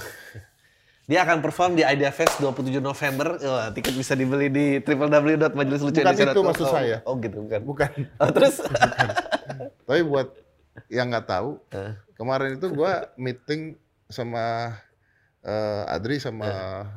[1.07, 3.39] Dia akan perform di Idea Fest 27 November.
[3.39, 6.99] Wah, tiket bisa dibeli di www.majelislucu Bukan itu maksud saya.
[7.07, 7.61] Oh, gitu bukan.
[7.63, 7.91] bukan.
[8.19, 8.59] Oh, terus?
[9.87, 10.35] Tapi buat
[10.87, 11.95] yang nggak tahu, Eh.
[12.13, 14.75] kemarin itu gua meeting sama
[15.39, 16.47] eh, Adri sama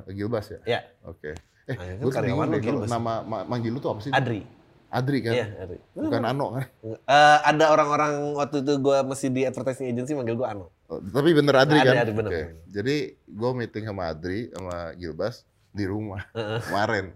[0.06, 0.60] Gilbas ya.
[0.66, 1.38] ya, Oke.
[1.64, 2.90] Eh, Ah, itu gue bingung deh kalau Gilbas.
[2.90, 4.10] nama ma- manggil lu tuh apa sih?
[4.10, 4.42] Adri.
[4.90, 5.32] Adri kan?
[5.38, 5.78] Iya, Adri.
[5.94, 6.66] Bukan Ano kan?
[6.82, 10.74] Eh, ada orang-orang waktu itu gue masih di advertising agency manggil gue Ano.
[10.90, 12.02] Oh, tapi bener Adri Adri, kan?
[12.02, 12.30] Adri, bener.
[12.34, 12.42] Oke.
[12.74, 16.26] Jadi gue meeting sama Adri sama Gilbas di rumah
[16.66, 17.14] kemarin.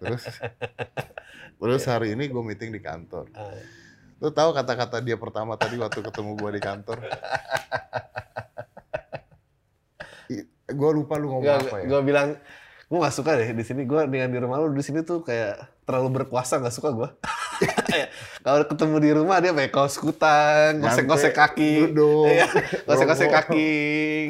[0.00, 0.24] terus
[1.60, 3.28] terus hari ini gue meeting di kantor.
[4.20, 6.98] Lu tahu kata-kata dia pertama tadi waktu ketemu gue di kantor?
[10.70, 11.86] gue lupa lu ngomong apa ya.
[11.86, 12.28] Gue bilang,
[12.90, 13.86] gue gak suka deh di sini.
[13.86, 17.08] Gue dengan di rumah lu di sini tuh kayak terlalu berkuasa gak suka gue.
[18.44, 22.48] Kalau ketemu di rumah dia pakai kaos kutang, gosek-gosek kaki, duduk, Iya,
[22.88, 23.68] gosek-gosek kaki,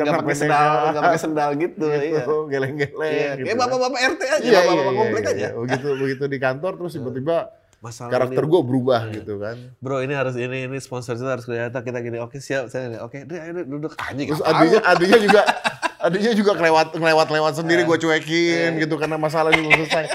[0.02, 1.86] nggak pakai sendal, nggak pakai sendal gitu.
[1.86, 2.26] Iya.
[2.26, 2.98] gitu, geleng-geleng.
[3.06, 3.62] Iya, gitu kayak kan.
[3.70, 5.38] bapak-bapak RT aja, Iya, bapak-bapak iya, komplek iya, aja.
[5.46, 5.50] iya.
[5.54, 7.36] Begitu begitu di kantor terus tiba-tiba
[7.80, 9.14] Masalah karakter gue berubah Iya.
[9.24, 9.56] gitu kan.
[9.80, 12.20] Bro ini harus ini ini sponsor itu harus kelihatan kita gini.
[12.20, 14.20] Oke siap saya oke deh ayo duduk aja.
[14.20, 14.42] Terus
[14.84, 15.42] adiknya juga
[16.00, 18.02] adiknya juga kelewat ngelewat lewat sendiri gue Iya.
[18.02, 20.06] cuekin gitu karena masalah belum selesai.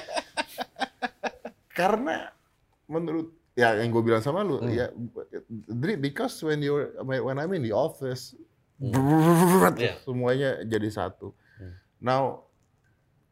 [1.72, 2.32] karena
[2.86, 4.72] menurut ya yang gue bilang sama lu Hmm.
[4.72, 4.88] ya
[5.98, 8.36] because when you when I'm in the office
[8.76, 9.96] Iya.
[10.02, 11.32] semuanya jadi satu.
[11.56, 11.74] Hmm.
[12.02, 12.24] Now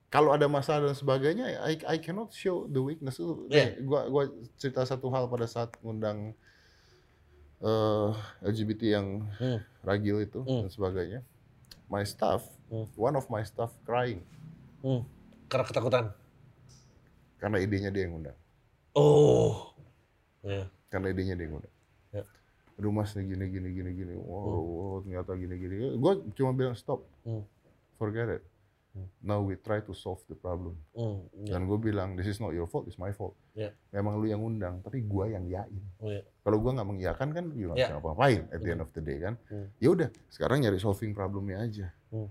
[0.08, 3.50] kalau ada masalah dan sebagainya, I, I cannot show the weakness itu.
[3.50, 3.74] Iya.
[3.76, 4.24] Nih, Gua gua
[4.56, 6.38] cerita satu hal pada saat ngundang
[7.60, 8.10] eh,
[8.42, 9.60] LGBT yang Hmm.
[9.82, 10.64] ragil itu Hmm.
[10.64, 11.20] dan sebagainya.
[11.94, 12.90] My staff, Hmm.
[12.98, 14.26] one of my staff crying
[14.82, 15.06] Hmm.
[15.46, 16.06] Karena ketakutan.
[17.38, 18.40] karena idenya dia yang ngundang.
[18.96, 19.76] Oh.
[20.42, 20.72] Ya.
[20.88, 21.76] Karena idenya dia yang ngundang.
[22.10, 22.24] Ya.
[22.76, 24.14] Aduh mas nih gini gini gini gini.
[24.16, 25.76] Wow, wow, ternyata gini gini.
[25.94, 27.44] Gue cuma bilang stop, Hmm.
[27.96, 28.44] forget it.
[28.94, 29.10] Hmm.
[29.26, 30.78] Now we try to solve the problem.
[30.94, 31.26] Hmm.
[31.42, 31.58] Ya.
[31.58, 33.34] Dan gue bilang, this is not your fault, it's my fault.
[33.58, 33.74] Ya.
[33.90, 35.82] Memang lu yang undang, tapi gue yang yain.
[35.98, 36.22] Oh, ya.
[36.46, 37.90] Kalau gue nggak mengiyakan kan, nggak Ya.
[37.90, 39.34] bisa ngapa-ngapain at the end of the day kan.
[39.50, 39.66] Hmm.
[39.82, 41.88] Ya udah, sekarang nyari solving problemnya aja.
[42.14, 42.30] Hmm.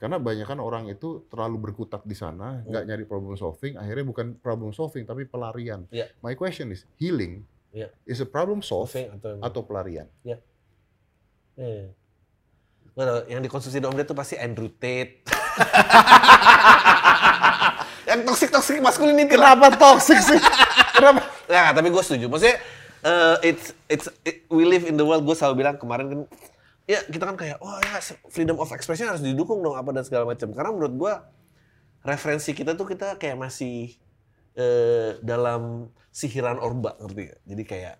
[0.00, 4.26] Karena banyak kan orang itu terlalu berkutat di sana, nggak nyari problem solving, akhirnya bukan
[4.40, 5.84] problem solving tapi pelarian.
[5.92, 6.08] Ya.
[6.24, 7.92] My question is, healing Ya.
[8.02, 10.08] is a problem Solving atau atau pelarian?
[10.24, 10.40] Ya.
[12.96, 15.20] Gua tahu, yang dikonsumsi di Om tuh pasti Andrew Tate.
[18.10, 19.30] yang toxic toxic masculinity.
[19.30, 20.40] Kenapa toxic sih?
[20.96, 21.22] Kenapa?
[21.46, 22.26] Nah, tapi gue setuju.
[22.26, 22.58] Maksudnya
[23.06, 25.22] eh, it's it's it- we live in the world.
[25.22, 26.20] Gue selalu bilang kemarin kan,
[26.90, 28.02] ya kita kan kayak, oh ya
[28.32, 30.50] freedom of expression harus didukung dong apa dan segala macam.
[30.50, 31.12] Karena menurut gue
[32.02, 33.94] referensi kita tuh kita kayak masih
[34.56, 37.40] eh, dalam sihiran orba ngerti gak?
[37.46, 37.94] Jadi kayak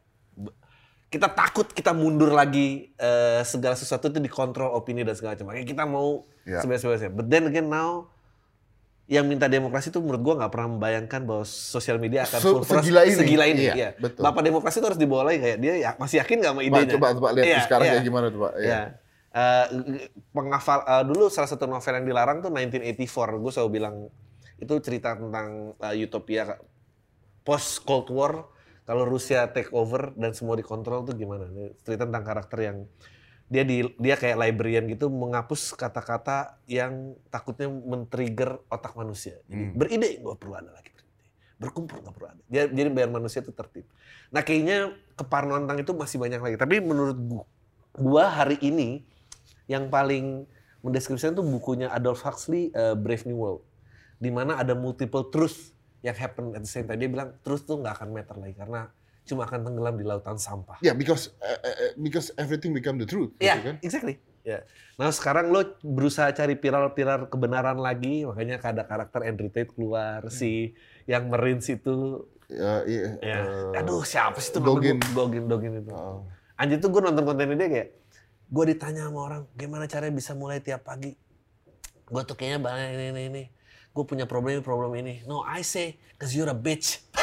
[1.11, 5.51] kita takut kita mundur lagi eh, segala sesuatu itu dikontrol opini dan segala macam.
[5.51, 6.63] Makanya kita mau Ya.
[6.63, 7.11] sebebas-bebasnya.
[7.11, 8.09] But then again now
[9.05, 12.63] yang minta demokrasi itu menurut gua nggak pernah membayangkan bahwa sosial media akan Se- full
[12.63, 13.13] force segila ini.
[13.13, 13.63] segila ini.
[13.65, 13.89] Iya, Iya.
[13.99, 14.23] betul.
[14.23, 16.93] Bapak demokrasi itu harus dibawa lagi kayak dia ya, masih yakin nggak sama idenya?
[16.95, 17.93] coba coba lihat Iya, sekarang iya.
[17.93, 18.53] kayak gimana tuh Pak.
[18.57, 18.71] Iya.
[18.71, 18.81] Ya.
[19.31, 19.67] Eh,
[20.31, 23.03] penghafal eh, dulu salah satu novel yang dilarang tuh 1984.
[23.37, 23.97] Gue selalu bilang
[24.57, 26.55] itu cerita tentang eh, utopia
[27.43, 28.47] post Cold War
[28.91, 31.47] kalau Rusia take over dan semua dikontrol tuh gimana?
[31.47, 32.77] Ini cerita tentang karakter yang
[33.47, 39.39] dia di dia kayak librarian gitu menghapus kata-kata yang takutnya men-trigger otak manusia.
[39.47, 39.79] Jadi Hmm.
[39.79, 41.15] beride nggak perlu ada lagi beride.
[41.63, 42.43] Berkumpul nggak perlu ada.
[42.51, 43.87] Dia, jadi biar manusia itu tertib.
[44.35, 46.57] Nah kayaknya keparnoan tentang itu masih banyak lagi.
[46.59, 47.47] Tapi menurut gua,
[47.95, 49.07] gua hari ini
[49.71, 50.51] yang paling
[50.83, 53.63] mendeskripsikan tuh bukunya Adolf Huxley eh, Brave New World.
[54.19, 56.97] Di mana ada multiple truth yang happen at the same time.
[56.97, 58.89] Dia bilang truth tuh nggak akan matter lagi karena
[59.21, 60.81] cuma akan tenggelam di lautan sampah.
[60.81, 63.75] Ya, because uh, uh, because everything become the truth, gitu Iya, kan?
[63.85, 64.17] exactly.
[64.41, 64.65] Ya.
[64.97, 70.73] Nah sekarang lo berusaha cari pilar-pilar kebenaran lagi, makanya ada karakter Andrew Tate keluar, si
[71.05, 73.15] yang Marines itu, Ya, iya.
[73.23, 73.39] ya.
[73.77, 74.59] eh, aduh siapa sih itu?
[74.59, 74.99] Dogin.
[75.15, 75.93] Dogin, Dogin itu.
[75.95, 76.27] oh.
[76.59, 77.89] Anjir tuh gue nonton konten dia kayak,
[78.51, 81.15] gue ditanya sama orang, gimana caranya bisa mulai tiap pagi?
[82.11, 83.43] Gue tuh kayaknya banyak ini, ini, ini.
[83.91, 85.15] Gue punya problem ini, problem ini.
[85.25, 87.03] No, I say, cause you're a bitch.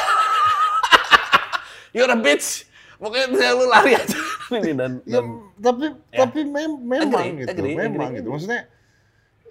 [1.96, 2.68] you're a bitch.
[2.98, 4.18] Pokoknya bisa lu lari aja.
[4.58, 5.24] ini dan, Ya, dan
[5.60, 6.18] tapi Ya.
[6.24, 8.18] tapi mem- memang Agree, gitu, agree, memang agree.
[8.20, 8.28] gitu.
[8.32, 8.60] Maksudnya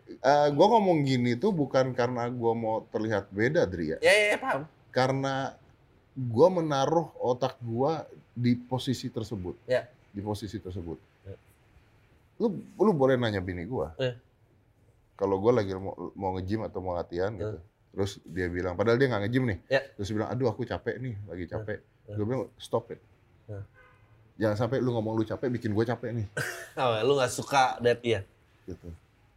[0.08, 3.98] eh gua ngomong gini tuh bukan karena gua mau terlihat beda, Dri ya.
[4.00, 4.62] ya, ya, ya paham.
[4.90, 5.54] Karena
[6.14, 9.56] gua menaruh otak gua di posisi tersebut.
[9.66, 9.86] Ya.
[10.12, 10.98] Di posisi tersebut.
[11.24, 11.36] Ya.
[12.38, 13.94] Lu lu boleh nanya bini gua.
[13.98, 14.18] Ya.
[15.18, 17.42] Kalau gua lagi mau mau nge-gym atau mau latihan Ya.
[17.42, 17.58] gitu.
[17.90, 19.58] Terus dia bilang, padahal dia nggak nge-gym nih.
[19.68, 19.82] Ya.
[19.92, 21.80] Terus dia bilang, aduh aku capek nih, lagi capek.
[22.06, 22.14] Ya.
[22.14, 23.02] Gue bilang, stop it.
[23.46, 23.60] Ya.
[24.38, 26.28] Jangan sampai lu ngomong lu capek, bikin gue capek nih.
[26.78, 28.22] Oh, lu gak suka that iya.
[28.64, 28.86] Gitu.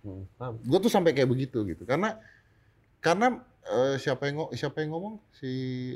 [0.01, 0.25] Hmm,
[0.61, 2.17] gue tuh sampai kayak begitu gitu karena
[3.01, 5.49] karena eh, siapa yang siapa yang ngomong si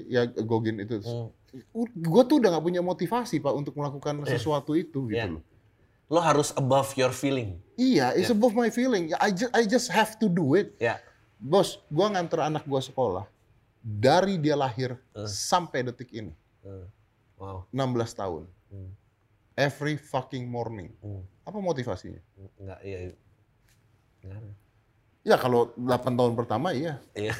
[0.07, 1.29] ya Gogin itu Hmm.
[1.95, 4.29] gue tuh udah nggak punya motivasi pak untuk melakukan Eh.
[4.31, 5.33] sesuatu itu gitu Iya.
[5.33, 5.43] loh
[6.13, 7.59] Lo harus above your feeling.
[7.75, 8.37] iya it's Iya.
[8.37, 11.01] above my feeling I just I just have to do it Ya.
[11.37, 13.27] bos gue nganter anak gue sekolah
[13.81, 15.27] dari dia lahir Eh.
[15.27, 16.31] sampai detik ini
[16.63, 16.87] Hmm.
[17.37, 17.67] Wow.
[17.69, 18.91] 16 tahun Hmm.
[19.55, 21.25] every fucking morning Hmm.
[21.43, 22.21] apa motivasinya
[22.57, 22.99] Enggak, iya.
[24.23, 24.53] Enggak ada.
[25.21, 27.35] ya kalau 8 tahun pertama iya Iya.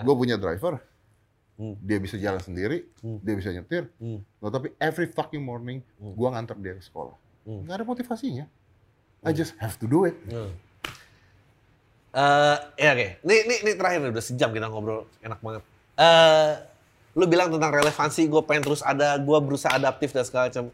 [0.00, 0.80] gue punya driver
[1.54, 1.78] Hmm.
[1.78, 3.22] dia bisa jalan sendiri Hmm.
[3.22, 4.26] dia bisa nyetir Hmm.
[4.42, 6.12] Loh, tapi every fucking morning Hmm.
[6.12, 7.14] gua nganter dia ke sekolah.
[7.46, 7.62] Hmm.
[7.62, 8.46] Nggak ada motivasinya.
[9.22, 10.18] I just have to do it.
[10.26, 10.50] Hmm.
[12.14, 13.08] Eh, ya oke.
[13.22, 15.62] Ini, ini, ini terakhir nih, udah sejam kita ngobrol, enak banget.
[15.94, 16.50] Eh,
[17.14, 20.70] lu bilang tentang relevansi, gue pengen terus ada, gue berusaha adaptif dan segala macam.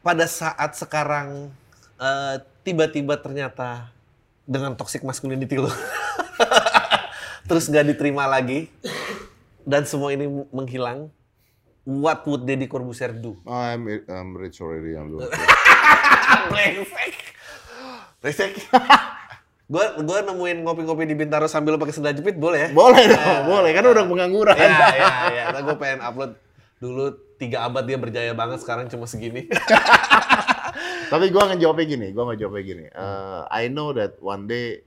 [0.00, 1.50] Pada saat sekarang
[1.96, 3.90] eh, tiba-tiba ternyata
[4.44, 5.66] dengan toxic masculinity lu,
[7.44, 8.72] terus gak diterima lagi,
[9.64, 11.08] dan semua ini menghilang,
[11.84, 13.36] what would Deddy Corbuzier do?
[13.44, 14.96] I'm I'm rich already.
[14.96, 15.28] I'm doing
[16.52, 17.14] Brengsek.
[18.20, 18.52] Brengsek.
[19.64, 22.70] Gue gua nemuin ngopi-ngopi di Bintaro sambil pakai sendal jepit boleh ya?
[22.76, 23.70] boleh dong, boleh.
[23.72, 24.56] Kan udah pengangguran.
[24.60, 25.44] Ya, ya, ya.
[25.56, 26.36] Nah, gue pengen upload
[26.76, 29.48] dulu tiga abad dia berjaya banget, sekarang cuma segini.
[31.12, 32.84] Tapi gua ngejawabnya gini, gua ngejawabnya gini.
[32.92, 34.84] Uh, I know that one day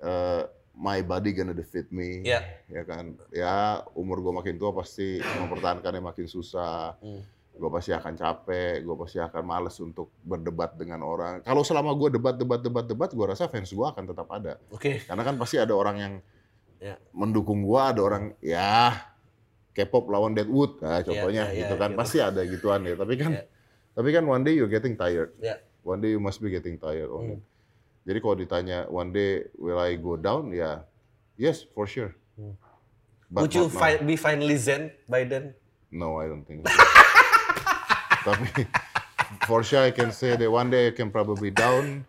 [0.00, 0.48] uh,
[0.80, 2.24] my body gonna defeat me.
[2.24, 2.40] Iya.
[2.72, 3.20] Ya kan.
[3.28, 6.96] Ya umur gua makin tua pasti mempertahankannya makin susah.
[6.98, 7.20] Hmm.
[7.50, 11.44] Gue pasti akan capek, gue pasti akan males untuk berdebat dengan orang.
[11.44, 14.56] Kalau selama gue debat, debat, debat, debat, gue rasa fans gue akan tetap ada.
[14.72, 15.04] Oke.
[15.04, 16.14] Karena kan pasti ada orang yang
[16.80, 16.96] Ya.
[17.12, 18.96] mendukung gua, ada orang ya
[19.76, 21.92] K-pop lawan Deadwood, nah, contohnya ya, ya, gitu kan.
[21.92, 22.00] gitu.
[22.00, 22.96] Pasti ada gituan ya.
[22.96, 23.44] Tapi kan Ya.
[23.92, 25.36] tapi kan one day you're getting tired.
[25.36, 25.60] Ya.
[25.84, 27.32] One day you must be getting tired on Hmm.
[27.36, 27.40] it.
[28.02, 30.84] Jadi kalau ditanya one day will I go down, ya
[31.36, 32.16] yes for sure.
[32.34, 32.56] Hmm.
[33.30, 35.54] But Would you fi- be finally zen by then?
[35.88, 36.74] No, I don't think so.
[38.26, 38.66] Tapi
[39.46, 42.02] for sure I can say that one day I can probably down,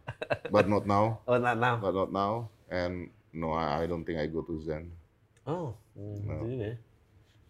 [0.49, 1.21] but not now.
[1.29, 1.77] Oh, not now.
[1.77, 2.49] But not now.
[2.71, 4.89] And no, I I don't think I go to Zen.
[5.45, 6.47] Oh, hmm, No.
[6.49, 6.73] ya.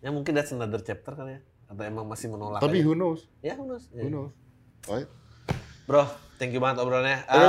[0.01, 1.41] Ya mungkin that's another chapter kali ya.
[1.71, 2.85] Atau emang masih menolak Tapi aja.
[2.89, 3.31] who knows?
[3.39, 3.87] Ya, who knows?
[3.95, 4.03] Ya.
[4.03, 4.33] Who knows?
[4.91, 5.07] Right?
[5.87, 7.23] Bro, thank you banget obrolannya.
[7.31, 7.47] Ayo.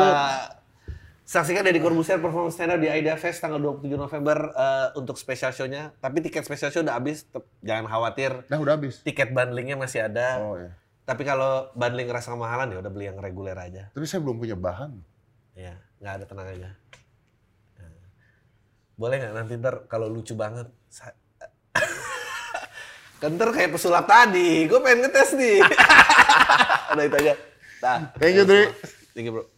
[1.33, 5.49] Saksikan Deddy Corbuzier performance stand up di Aida Fest tanggal 27 November eh, untuk special
[5.57, 5.97] show-nya.
[5.97, 7.25] Tapi tiket special show udah habis,
[7.65, 8.45] jangan khawatir.
[8.53, 9.01] Nah udah habis.
[9.01, 10.45] Tiket bundlingnya masih ada.
[10.45, 10.77] Oh ya.
[11.09, 13.89] Tapi kalau bundling ngerasa kemahalan ya udah beli yang reguler aja.
[13.97, 14.93] Tapi saya belum punya bahan.
[15.57, 16.69] Ya, nggak ada tenang aja.
[17.81, 17.89] Ya.
[19.01, 20.69] Boleh nggak nanti ntar kalau lucu banget.
[20.93, 21.17] sa-
[23.25, 25.65] kan kayak pesulap tadi, gue pengen ngetes nih.
[26.93, 27.35] Udah itu aja.
[27.81, 28.69] Nah, Thank you, Dri.
[29.17, 29.52] Thank you bro.